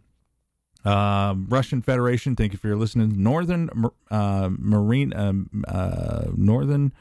Um, 0.86 1.46
Russian 1.48 1.82
Federation, 1.82 2.36
thank 2.36 2.52
you 2.52 2.58
for 2.58 2.68
your 2.68 2.76
listening. 2.76 3.20
Northern 3.20 3.68
uh, 4.08 4.50
Marine, 4.56 5.12
um, 5.16 5.64
uh, 5.66 6.26
Northern, 6.36 6.92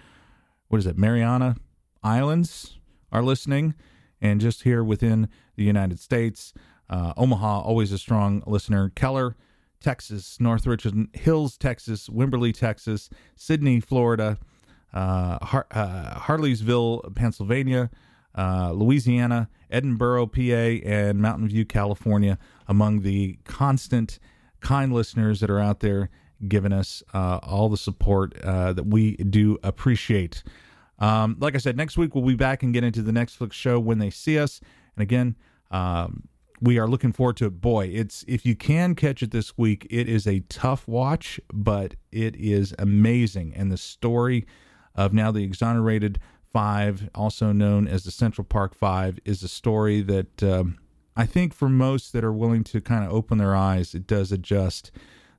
what 0.70 0.80
is 0.80 0.88
it, 0.88 0.98
Mariana 0.98 1.58
Islands 2.04 2.80
are 3.12 3.22
listening, 3.22 3.76
and 4.20 4.42
just 4.42 4.64
here 4.64 4.84
within 4.84 5.30
the 5.56 5.64
United 5.64 6.00
States, 6.00 6.52
uh, 6.90 7.14
Omaha, 7.16 7.62
always 7.62 7.92
a 7.92 8.00
strong 8.00 8.42
listener. 8.48 8.92
Keller, 8.96 9.36
Texas, 9.80 10.40
North 10.40 10.66
Richland 10.66 11.10
Hills, 11.14 11.56
Texas, 11.56 12.10
Wimberley, 12.10 12.54
Texas, 12.54 13.08
Sydney, 13.36 13.80
Florida, 13.80 14.40
uh, 14.94 15.38
Har- 15.46 15.68
uh, 15.70 16.20
Harleysville, 16.22 17.14
Pennsylvania, 17.16 17.92
uh, 18.38 18.72
Louisiana, 18.72 19.50
Edinboro, 19.72 20.32
PA, 20.32 20.88
and 20.88 21.20
Mountain 21.20 21.48
View, 21.48 21.66
California, 21.66 22.38
among 22.68 23.02
the 23.02 23.38
constant 23.44 24.20
kind 24.60 24.94
listeners 24.94 25.40
that 25.40 25.50
are 25.50 25.60
out 25.60 25.80
there 25.80 26.10
giving 26.48 26.74
us 26.74 27.02
uh, 27.14 27.40
all 27.44 27.70
the 27.70 27.78
support 27.78 28.38
uh, 28.42 28.74
that 28.74 28.86
we 28.86 29.16
do 29.16 29.58
appreciate. 29.64 30.44
Um, 31.00 31.38
like 31.40 31.56
I 31.56 31.58
said, 31.60 31.78
next 31.78 31.98
week 31.98 32.16
we'll 32.16 32.26
be 32.26 32.36
back 32.36 32.64
and 32.64 32.74
get 32.74 32.84
into 32.84 33.02
the 33.02 33.12
Netflix 33.12 33.54
show 33.54 33.80
when 33.80 34.00
they 34.00 34.10
see 34.10 34.40
us. 34.40 34.62
And 34.96 35.04
again, 35.04 35.36
um, 35.72 36.28
we 36.62 36.78
are 36.78 36.88
looking 36.88 37.12
forward 37.12 37.38
to 37.38 37.48
it. 37.48 37.62
Boy, 37.62 37.88
it's 37.88 38.24
if 38.28 38.46
you 38.46 38.56
can 38.56 38.96
catch 38.96 39.22
it 39.22 39.32
this 39.32 39.58
week, 39.58 39.86
it 39.90 40.08
is 40.08 40.26
a 40.26 40.40
tough 40.42 40.88
watch, 40.88 41.40
but 41.54 41.96
it 42.12 42.36
is 42.38 42.74
amazing. 42.80 43.54
And 43.56 43.72
the 43.72 43.78
story 43.78 44.46
of 44.96 45.14
now 45.14 45.32
the 45.32 45.44
exonerated 45.44 46.20
five, 46.56 47.10
also 47.14 47.52
known 47.52 47.86
as 47.86 48.06
the 48.06 48.12
Central 48.12 48.46
Park 48.46 48.74
Five, 48.74 49.20
is 49.26 49.44
a 49.44 49.48
story 49.50 50.00
that 50.00 50.42
um, 50.42 50.78
I 51.14 51.26
think 51.26 51.54
for 51.54 51.68
most 51.68 52.14
that 52.14 52.24
are 52.24 52.32
willing 52.32 52.64
to 52.64 52.80
kind 52.80 53.04
of 53.04 53.12
open 53.12 53.40
their 53.40 53.54
eyes, 53.54 53.94
it 53.94 54.08
does 54.08 54.32
adjust 54.32 54.90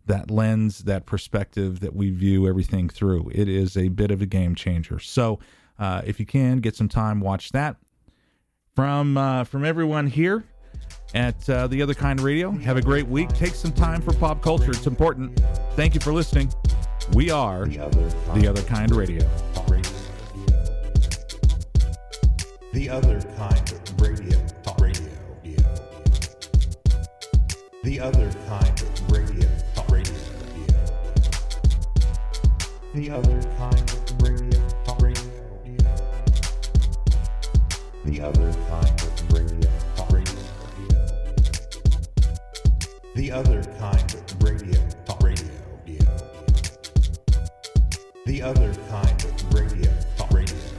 that 0.04 0.30
lens, 0.30 0.80
that 0.80 1.06
perspective 1.06 1.80
that 1.80 1.96
we 1.96 2.10
view 2.10 2.46
everything 2.46 2.90
through. 2.90 3.30
It 3.34 3.48
is 3.48 3.78
a 3.78 3.88
bit 3.88 4.10
of 4.10 4.20
a 4.20 4.26
game 4.26 4.54
changer. 4.54 4.98
So, 4.98 5.38
uh, 5.78 6.02
if 6.04 6.20
you 6.20 6.26
can 6.26 6.58
get 6.58 6.76
some 6.76 6.88
time, 6.88 7.20
watch 7.20 7.50
that. 7.52 7.76
From 8.74 9.16
uh, 9.16 9.44
from 9.44 9.64
everyone 9.64 10.08
here 10.08 10.44
at 11.14 11.48
uh, 11.48 11.66
the 11.66 11.80
Other 11.80 11.94
Kind 11.94 12.20
Radio, 12.20 12.50
have 12.50 12.76
a 12.76 12.82
great 12.82 13.08
week. 13.08 13.30
Take 13.30 13.54
some 13.54 13.72
time 13.72 14.02
for 14.02 14.12
pop 14.12 14.42
culture; 14.42 14.70
it's 14.70 14.86
important. 14.86 15.40
Thank 15.76 15.94
you 15.94 16.00
for 16.00 16.12
listening. 16.12 16.52
We 17.14 17.30
are 17.30 17.64
The 17.64 17.78
other 17.78 18.08
the 18.38 18.46
Other 18.46 18.62
Kind 18.64 18.94
Radio. 18.94 19.26
Radio. 22.76 22.82
The 22.82 22.90
other 22.90 23.20
kind 23.36 23.72
of 23.72 24.00
radio. 24.00 24.46
Talk 24.62 24.80
radio. 24.80 25.08
Yeah, 25.44 25.56
the 27.84 28.00
other 28.00 28.30
kind 28.48 28.80
of 28.80 29.10
radio. 29.10 29.48
Talk 29.74 29.90
radio. 29.90 30.14
Yeah. 30.66 30.90
The 32.94 33.10
other 33.10 33.42
kind 33.56 33.90
of 33.90 34.22
radio. 34.22 34.68
Talk 34.84 35.00
radio. 35.02 35.22
Yeah, 35.64 35.96
the 38.04 38.20
other 38.20 38.52
kind 38.68 39.00
of 39.00 39.32
radio. 39.32 39.70
Talk 39.96 40.12
radio. 40.12 40.34
Yeah. 40.88 41.06
The 43.14 43.32
other 43.32 43.62
kind 43.78 44.14
of 44.14 44.42
radio. 44.42 44.88
Talk 45.06 45.22
radio. 45.22 45.50
Yeah. 45.86 46.18
The 48.26 48.42
other 48.42 48.74
kind 48.90 49.24
of 49.24 49.54
radio. 49.54 49.90
Talk 50.16 50.32
radio. 50.32 50.75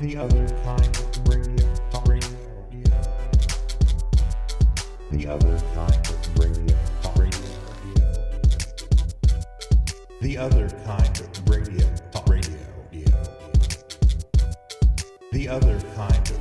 The 0.00 0.16
other 0.16 0.48
kind 0.64 0.96
of 0.96 1.28
radio. 1.28 1.68
Radio. 2.06 2.28
The 5.10 5.26
other 5.28 5.60
kind 5.74 6.08
of 6.08 6.38
radio. 6.38 6.76
Radio. 7.16 7.48
The 10.22 10.38
other 10.38 10.70
kind 10.86 11.20
of 11.20 11.48
radio. 11.50 11.86
Radio. 12.26 12.56
The 15.32 15.48
other 15.50 15.78
kind 15.94 16.30
of 16.30 16.39